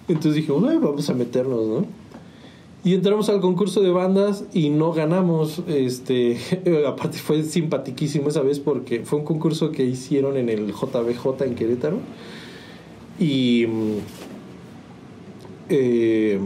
[0.08, 1.86] Entonces dijimos, "Ay, vamos a meternos, ¿no?
[2.86, 5.64] Y entramos al concurso de bandas y no ganamos.
[5.68, 6.38] Este,
[6.88, 11.56] aparte fue simpatiquísimo esa vez porque fue un concurso que hicieron en el JBJ en
[11.56, 11.98] Querétaro.
[13.20, 13.98] Y mm,
[15.70, 16.40] eh,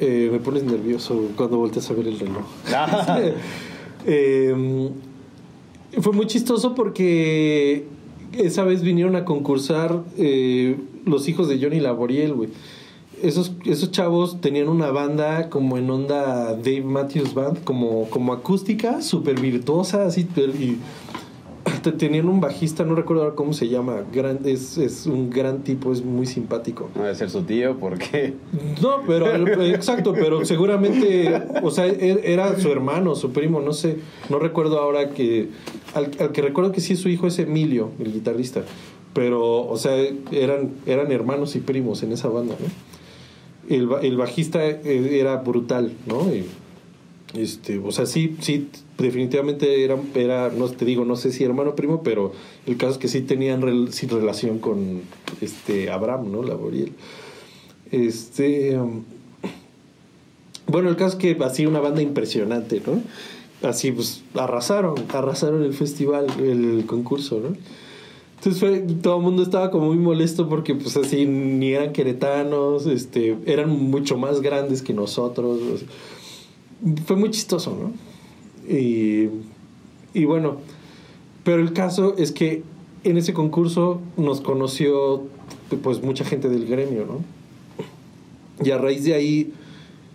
[0.00, 2.44] eh, me pones nervioso cuando volteas a ver el reloj.
[4.10, 4.54] Eh,
[6.00, 7.84] fue muy chistoso porque
[8.32, 12.50] esa vez vinieron a concursar eh, los hijos de Johnny Laboriel, güey.
[13.22, 19.02] Esos, esos chavos tenían una banda como en onda Dave Matthews Band, como, como acústica,
[19.02, 20.76] súper virtuosa, así, y
[21.98, 25.92] tenían un bajista, no recuerdo ahora cómo se llama, gran, es, es un gran tipo,
[25.92, 26.88] es muy simpático.
[26.94, 28.34] No debe ser su tío porque...
[28.82, 29.26] No, pero
[29.66, 34.78] exacto, pero seguramente, o sea, e- era su hermano, su primo, no sé, no recuerdo
[34.78, 35.48] ahora que,
[35.94, 38.62] al, al que recuerdo que sí su hijo es Emilio, el guitarrista,
[39.14, 39.96] pero, o sea,
[40.30, 42.88] eran, eran hermanos y primos en esa banda, ¿no?
[43.68, 46.34] El, el bajista eh, era brutal, ¿no?
[46.34, 46.46] Y,
[47.34, 51.76] este, o sea, sí, sí, definitivamente era, era, no te digo, no sé si hermano
[51.76, 52.32] primo, pero
[52.66, 55.02] el caso es que sí tenían sí relación con
[55.40, 56.42] este Abraham, ¿no?
[56.42, 56.92] Laboriel.
[57.90, 58.78] Este.
[58.78, 59.02] um,
[60.66, 63.02] bueno, el caso es que así una banda impresionante, ¿no?
[63.66, 67.56] Así pues arrasaron, arrasaron el festival, el concurso, ¿no?
[68.36, 72.86] Entonces fue, todo el mundo estaba como muy molesto porque pues así ni eran queretanos,
[72.86, 75.58] este, eran mucho más grandes que nosotros.
[77.06, 77.92] Fue muy chistoso, ¿no?
[78.68, 80.58] Y, bueno,
[81.44, 82.62] pero el caso es que
[83.04, 85.22] en ese concurso nos conoció
[85.82, 88.64] pues mucha gente del gremio, ¿no?
[88.64, 89.52] Y a raíz de ahí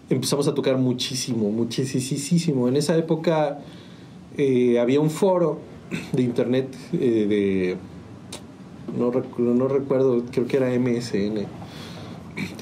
[0.10, 2.68] empezamos a tocar muchísimo, muchísimo.
[2.68, 3.60] En esa época
[4.38, 5.60] eh, había un foro
[6.12, 7.78] de internet eh, de...
[8.96, 9.10] No
[9.68, 11.48] recuerdo, creo que era MSN,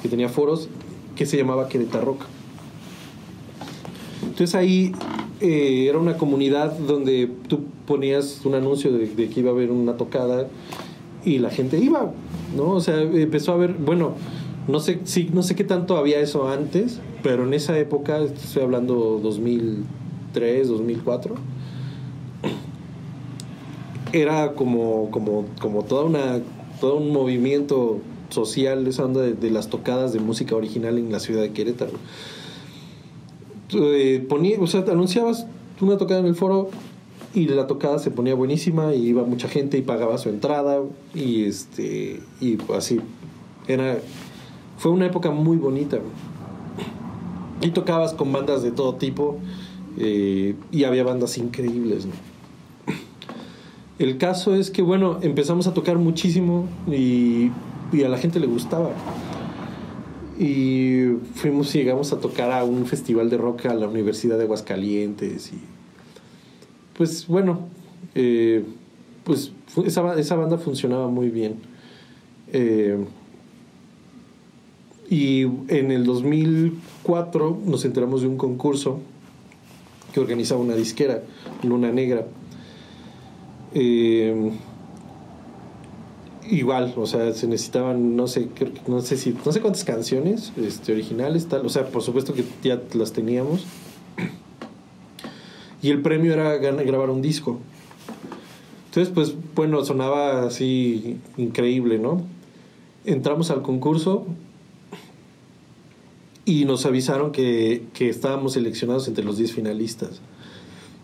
[0.01, 0.69] que tenía foros
[1.15, 2.21] que se llamaba Querétaro Rock.
[4.31, 4.93] Entonces ahí
[5.41, 9.97] eh, era una comunidad donde tú ponías un anuncio de, que iba a haber una
[9.97, 10.47] tocada
[11.25, 12.13] y la gente iba,
[12.55, 12.69] ¿no?
[12.71, 14.13] O sea, empezó a haber, bueno,
[14.69, 18.63] no sé, sí, no sé qué tanto había eso antes, pero en esa época, estoy
[18.63, 21.35] hablando 2003, 2004,
[24.13, 26.39] era como, como, como toda una,
[26.79, 27.99] todo un movimiento
[28.29, 31.99] social, esa onda de las tocadas de música original en la ciudad de Querétaro.
[33.73, 34.57] Eh, ponía,
[34.89, 35.47] anunciabas
[35.79, 36.69] una tocada en el foro
[37.33, 40.81] y la tocada se ponía buenísima y iba mucha gente y pagaba su entrada
[41.15, 42.99] y este y así.
[43.67, 43.99] Era
[44.77, 45.99] fue una época muy bonita
[47.61, 49.37] y tocabas con bandas de todo tipo
[49.97, 52.07] eh, y había bandas increíbles
[53.99, 57.51] el caso es que bueno empezamos a tocar muchísimo y,
[57.93, 58.89] y a la gente le gustaba
[60.39, 64.45] y fuimos y llegamos a tocar a un festival de rock a la Universidad de
[64.45, 65.59] Aguascalientes y
[66.97, 67.67] pues bueno
[68.15, 68.63] eh,
[69.23, 69.51] pues
[69.85, 71.55] esa, esa banda funcionaba muy bien.
[72.53, 72.97] Eh,
[75.09, 78.99] y en el 2004 nos enteramos de un concurso
[80.13, 81.21] que organizaba una disquera
[81.63, 82.27] Luna Negra.
[83.73, 84.51] Eh,
[86.51, 88.49] igual, o sea, se necesitaban, no sé,
[88.87, 92.43] no sé si, no sé cuántas canciones este, originales, tal, o sea, por supuesto que
[92.61, 93.65] ya las teníamos.
[95.81, 97.59] Y el premio era grabar un disco.
[98.89, 102.21] Entonces, pues, bueno, sonaba así increíble, ¿no?
[103.05, 104.27] Entramos al concurso
[106.45, 110.21] y nos avisaron que, que estábamos seleccionados entre los 10 finalistas.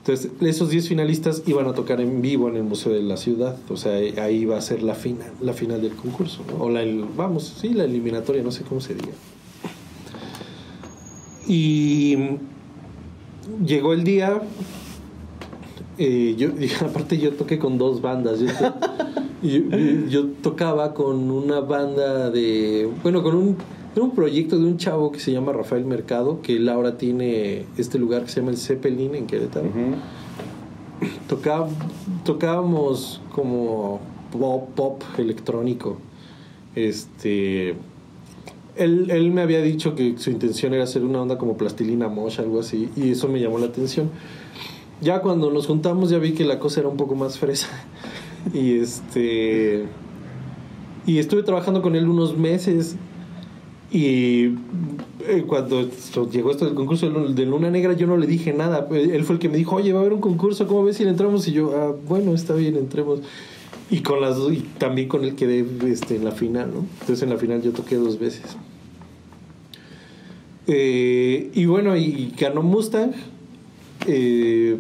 [0.08, 3.58] Entonces, esos 10 finalistas iban a tocar en vivo en el Museo de la Ciudad.
[3.70, 3.94] O sea,
[4.24, 6.44] ahí va a ser la final, la final del concurso.
[6.60, 9.12] O la, el- vamos, sí, la eliminatoria, no sé cómo se diga.
[11.48, 12.16] Y
[13.66, 14.42] llegó el día.
[15.98, 16.50] eh, yo,
[16.86, 18.40] aparte, yo toqué con dos bandas.
[18.40, 18.48] Yo-
[20.10, 22.90] yo tocaba con una banda de.
[23.04, 23.56] Bueno, con un,
[23.98, 27.65] era un proyecto de un chavo que se llama Rafael Mercado, que él ahora tiene
[27.78, 29.68] este lugar que se llama el Zeppelin en Querétaro.
[31.30, 31.68] Tocá-
[32.24, 33.99] tocábamos como
[34.32, 35.98] pop, pop electrónico.
[36.76, 37.76] Este.
[38.76, 42.40] Él, él me había dicho que su intención era hacer una onda como plastilina mosh,
[42.40, 44.11] algo así, y eso me llamó la atención.
[45.02, 47.68] Ya cuando nos juntamos ya vi que la cosa era un poco más fresa.
[48.53, 49.86] Y este.
[51.06, 52.95] Y estuve trabajando con él unos meses.
[53.89, 54.47] Y
[55.26, 55.88] eh, cuando
[56.31, 58.85] llegó esto del concurso de Lu- de Luna Negra, yo no le dije nada.
[58.91, 61.03] Él fue el que me dijo, oye, va a haber un concurso, ¿cómo ves si
[61.05, 61.47] le entramos?
[61.47, 63.22] Y yo, ah, bueno, está bien, entremos.
[63.89, 66.85] Y con las y también con él quedé este, en la final, ¿no?
[66.99, 68.57] Entonces en la final yo toqué dos veces.
[70.68, 73.11] Eh, y bueno, y ganó Mustang.
[74.05, 74.77] eh,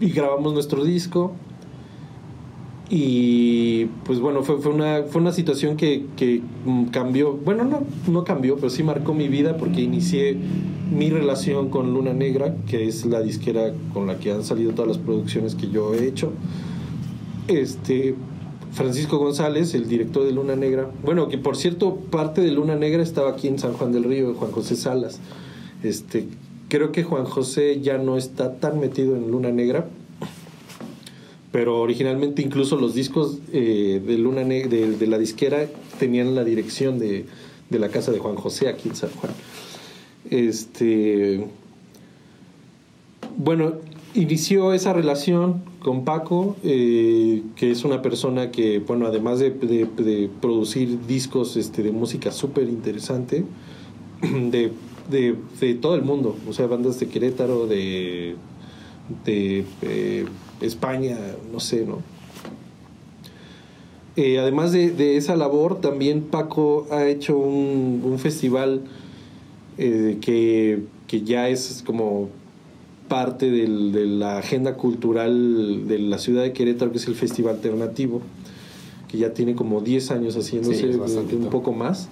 [0.00, 1.32] y grabamos nuestro disco.
[2.94, 8.22] Y pues bueno, fue, una, fue una situación que, que mm, cambió, bueno, no, no
[8.22, 10.36] cambió, pero sí marcó mi vida porque inicié
[10.94, 14.88] mi relación con Luna Negra, que es la disquera con la que han salido todas
[14.88, 16.32] las producciones que yo he hecho.
[17.48, 18.14] Este,
[18.72, 23.02] Francisco González, el director de Luna Negra, bueno, que por cierto, parte de Luna Negra
[23.02, 25.18] estaba aquí en San Juan del Río, Juan José Salas.
[25.82, 26.28] Este,
[26.68, 29.88] creo que Juan José ya no está tan metido en Luna Negra,
[31.52, 35.66] pero originalmente incluso los discos eh, de la disquera
[36.00, 37.26] tenían la dirección de,
[37.70, 39.32] la casa de Juan José aquí en San Juan.
[40.30, 41.46] Este
[43.36, 43.74] bueno,
[44.14, 51.06] inició esa relación con Paco, eh, que es una persona que, bueno, además de, producir
[51.06, 53.44] discos este, de música súper interesante,
[54.50, 58.36] de todo el mundo, o sea, bandas de Querétaro, de,
[59.24, 60.24] de eh,
[60.62, 61.16] España,
[61.52, 61.98] no sé, ¿no?
[64.16, 68.82] Eh, además de, de esa labor, también Paco ha hecho un, un festival
[69.78, 72.28] eh, que, que ya es como
[73.08, 77.54] parte del- de la agenda cultural de la ciudad de Querétaro, que es el Festival
[77.56, 78.20] Alternativo,
[79.08, 82.08] que ya tiene como 10 años haciéndose, Sí, un poco más.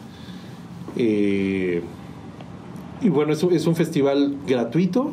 [0.96, 1.82] Eh,
[3.02, 5.12] y bueno, es un festival gratuito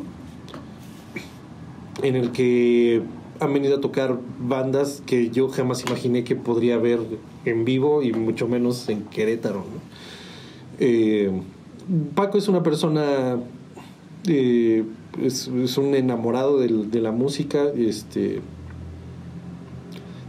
[2.02, 3.02] en el que
[3.40, 7.00] han venido a tocar bandas que yo jamás imaginé que podría ver
[7.44, 9.64] en vivo y mucho menos en Querétaro.
[10.78, 11.30] Eh,
[12.14, 13.38] Paco es una persona,
[14.26, 14.84] eh,
[15.22, 18.40] es, un enamorado de la música, este,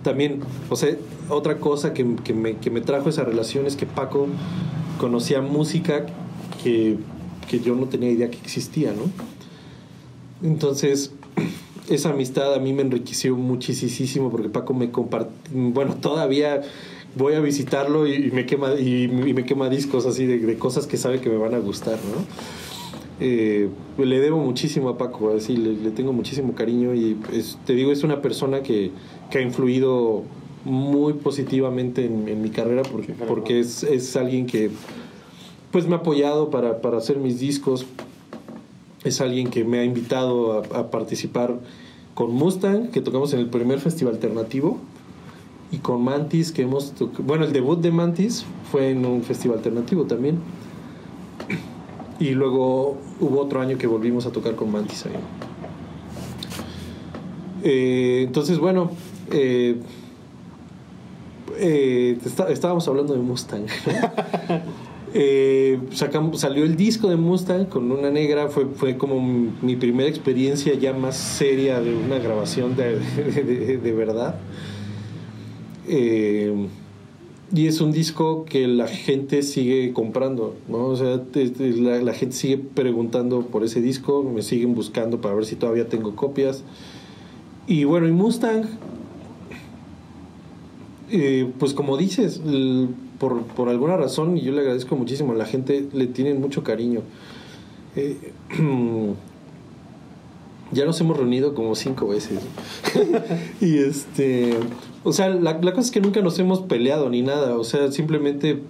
[0.04, 0.96] también, o sea,
[1.30, 4.28] otra cosa que, que me trajo esa relación es que Paco
[5.00, 6.06] conocía música
[6.64, 6.98] que,
[7.50, 9.12] que yo no tenía idea que existía, ¿no?
[10.48, 11.12] Entonces,
[11.90, 16.62] esa amistad a mí me enriqueció muchísimo porque Paco me compartió, bueno, todavía
[17.16, 20.58] voy a visitarlo y, y me quema y, y me quema discos así de, de
[20.58, 22.26] cosas que sabe que me van a gustar, ¿no?
[23.22, 23.68] Eh,
[23.98, 27.92] le debo muchísimo a Paco, así le, le tengo muchísimo cariño y es- te digo,
[27.92, 28.92] es una persona que,
[29.30, 30.24] que ha influido
[30.64, 34.70] muy positivamente en, en mi carrera porque, porque es, es alguien que
[35.72, 37.86] pues me ha apoyado para, para hacer mis discos,
[39.04, 41.60] es alguien que me ha invitado a, participar
[42.14, 44.80] con Mustang, que tocamos en el primer festival alternativo,
[45.72, 46.94] y con Mantis, que hemos.
[47.20, 50.40] Bueno, el debut de Mantis fue en un festival alternativo también.
[52.20, 55.14] Y luego hubo otro año que volvimos a tocar con Mantis ahí.
[57.64, 58.92] Eh, entonces, bueno,
[59.32, 59.80] eh,
[61.58, 63.66] eh, está- estábamos hablando de Mustang.
[65.14, 69.20] Eh, sacamos, salió el disco de Mustang con una negra, fue, fue como
[69.62, 73.00] mi primera experiencia ya más seria de una grabación de,
[73.82, 74.36] de- verdad.
[75.88, 76.68] Eh,
[77.52, 80.94] y es un disco que la gente sigue comprando, ¿no?
[80.94, 86.16] La, gente sigue preguntando por ese disco, me siguen buscando para ver si todavía tengo
[86.16, 86.64] copias.
[87.66, 88.66] Y bueno, y Mustang,
[91.10, 92.40] eh, pues como dices,
[93.20, 97.02] por, por alguna razón, y yo le agradezco muchísimo, la gente le tienen mucho cariño.
[97.96, 98.34] Eh,
[100.72, 102.40] ya nos hemos reunido como cinco veces.
[103.62, 104.56] y este,
[105.04, 107.92] o sea, la, la cosa es que nunca nos hemos peleado ni nada, o sea,
[107.92, 108.62] simplemente,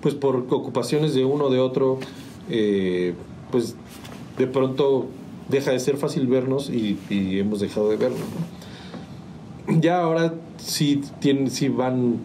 [0.00, 1.98] pues por ocupaciones de uno o de otro,
[2.48, 3.14] eh,
[3.50, 3.74] pues
[4.38, 5.06] de pronto
[5.48, 8.20] deja de ser fácil vernos y, hemos dejado de vernos.
[9.68, 9.80] ¿no?
[9.80, 12.18] Ya ahora sí, tienen, sí van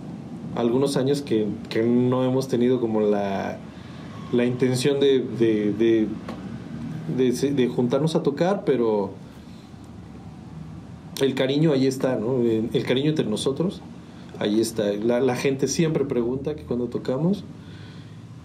[0.55, 1.47] algunos años que,
[1.83, 3.57] no hemos tenido como la,
[4.31, 6.07] la intención de, de,
[7.15, 9.11] de, juntarnos a tocar, pero
[11.21, 12.41] el cariño ahí está, ¿no?
[12.41, 13.81] El, cariño entre nosotros,
[14.39, 14.91] ahí está.
[14.93, 17.43] La, la gente siempre pregunta que cuando tocamos.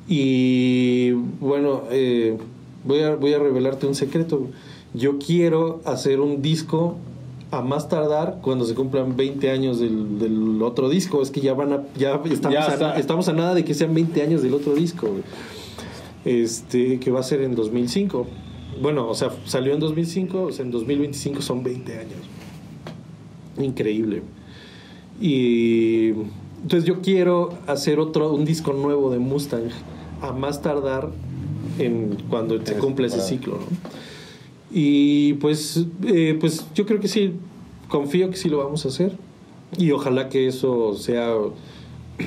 [0.08, 2.38] Y bueno, eh,
[2.84, 4.46] voy, a, voy a revelarte un secreto.
[4.94, 6.96] Yo quiero hacer un disco
[7.50, 11.22] a más tardar cuando se cumplan 20 años del, del otro disco.
[11.22, 13.94] Es que ya van a, ya estamos, Ya a, estamos a nada de que sean
[13.94, 15.08] 20 años del otro disco.
[15.08, 15.22] güey.
[16.24, 18.26] Este, que va a ser en 2005.
[18.82, 22.18] Bueno, o sea, salió en 2005, o sea, en 2025 son 20 años.
[23.58, 24.22] Increíble.
[25.20, 26.08] Y
[26.62, 29.70] entonces yo quiero hacer otro, un disco nuevo de Mustang
[30.20, 31.10] a más tardar
[31.78, 33.90] en cuando se cumple ese ciclo, ¿no?
[34.70, 37.32] Y pues, eh, pues yo creo que sí,
[37.88, 39.16] confío que sí lo vamos a hacer.
[39.78, 41.34] Y ojalá que eso sea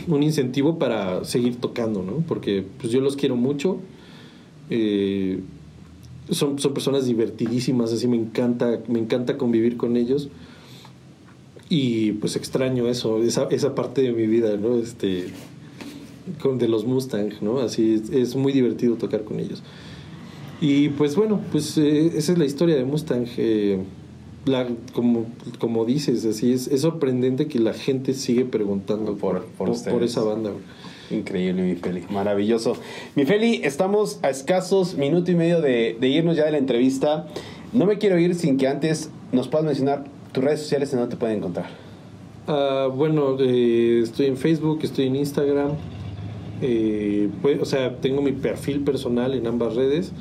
[0.08, 2.24] un incentivo para seguir tocando, ¿no?
[2.28, 3.78] Porque pues yo los quiero mucho.
[4.70, 5.40] Eh,
[6.30, 10.30] son, son personas divertidísimas, así me encanta, me encanta convivir con ellos.
[11.70, 14.76] Y pues extraño eso, esa, esa parte de mi vida, ¿no?
[14.76, 15.28] Este,
[16.58, 17.60] de los Mustang, ¿no?
[17.60, 19.64] Así es, es muy divertido tocar con ellos.
[20.62, 23.26] Y pues bueno, pues eh, esa es la historia de Mustang.
[23.38, 23.80] eh,
[24.46, 25.26] la, como,
[25.60, 30.52] como dices, así es, es sorprendente que la gente sigue preguntando Por- por esa banda.
[31.12, 32.04] Increíble, mi Feli.
[32.10, 32.76] Maravilloso.
[33.16, 37.28] Mi Feli, estamos a escasos minuto y medio de, de irnos ya de la entrevista.
[37.74, 41.16] No me quiero ir sin que antes nos puedas mencionar tus redes sociales en donde
[41.16, 41.68] te pueden encontrar.
[42.48, 45.72] Ah, bueno, eh, estoy en Facebook, estoy en Instagram.
[46.62, 50.12] eh, pues, o sea, tengo mi perfil personal en ambas redes.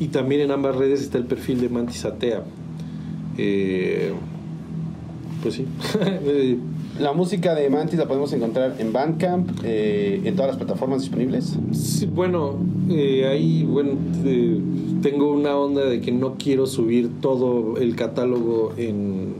[0.00, 2.42] Y también en ambas redes está el perfil de Mantis Atea.
[3.38, 4.12] Eh,
[5.42, 5.66] pues sí.
[6.98, 11.56] La música de Mantis la podemos encontrar en Bandcamp, eh, en todas las plataformas disponibles.
[11.72, 12.54] Sí, bueno,
[12.88, 13.92] eh, ahí bueno,
[14.24, 14.60] eh,
[15.02, 19.34] tengo una onda de que no quiero subir todo el catálogo en,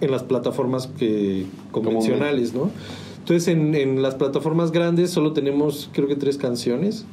[0.00, 2.70] en las plataformas que, convencionales, ¿no?
[3.20, 7.06] Entonces en, en las plataformas grandes solo tenemos creo que tres canciones.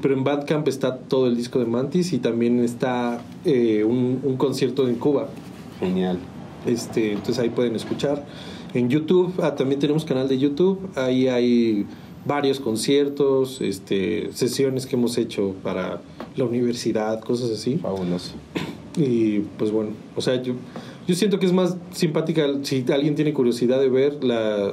[0.00, 4.36] Pero en Bandcamp está todo el disco de Mantis y también está eh, un, un
[4.36, 5.28] concierto en Cuba.
[5.78, 6.18] Genial.
[6.66, 8.24] Este, entonces ahí pueden escuchar.
[8.74, 10.78] En YouTube, ah, también tenemos canal de YouTube.
[10.94, 11.86] Ahí hay
[12.24, 16.00] varios conciertos, este, sesiones que hemos hecho para
[16.36, 17.76] la universidad, cosas así.
[17.76, 18.32] Fabuloso.
[18.96, 20.54] Y pues bueno, o sea, yo,
[21.06, 24.72] yo siento que es más simpática si alguien tiene curiosidad de ver la,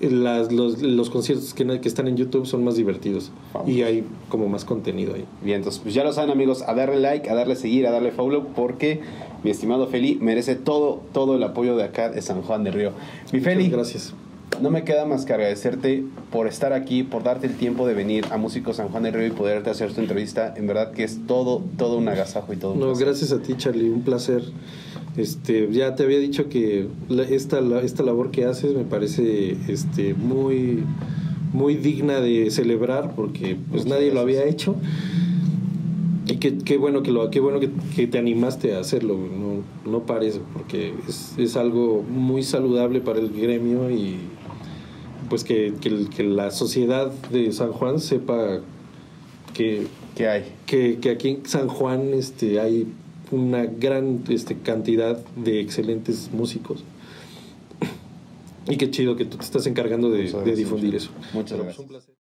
[0.00, 3.68] las- los, los conciertos que, que están en YouTube son más divertidos Vamos.
[3.68, 5.24] y hay como más contenido ahí.
[5.42, 8.10] Bien, entonces pues ya lo saben amigos, a darle like, a darle seguir, a darle
[8.12, 9.00] follow, porque
[9.42, 12.92] mi estimado Feli merece todo, todo el apoyo de acá de San Juan del Río.
[13.32, 14.14] Mi Feli, Muchas gracias.
[14.60, 18.24] No me queda más que agradecerte por estar aquí, por darte el tiempo de venir
[18.30, 20.54] a Músicos San Juan del Río y poderte hacer tu entrevista.
[20.56, 23.06] En verdad que es todo, todo un agasajo y todo un No, placer.
[23.06, 24.42] gracias a ti, Charlie, un placer.
[25.16, 29.56] Este, ya te había dicho que la- esta, la- esta labor que haces me parece
[29.68, 30.84] este, muy,
[31.52, 34.76] muy digna de celebrar porque pues Muchas nadie lo había hecho.
[36.26, 39.90] Y qué, qué bueno que lo, qué bueno que, que te animaste a hacerlo, no,
[39.90, 44.16] no pares, porque es, es algo muy saludable para el gremio y
[45.34, 48.60] pues que, que que la sociedad de San Juan sepa
[49.52, 50.44] que ¿Qué hay?
[50.64, 52.86] que, que aquí en San Juan este, hay
[53.32, 56.84] una gran este, cantidad de excelentes músicos.
[58.68, 61.10] Y qué chido que tú te estás encargando de, gracias, difundir eso.
[61.32, 61.78] muchas Pero, pues, gracias.
[61.80, 62.14] un placer.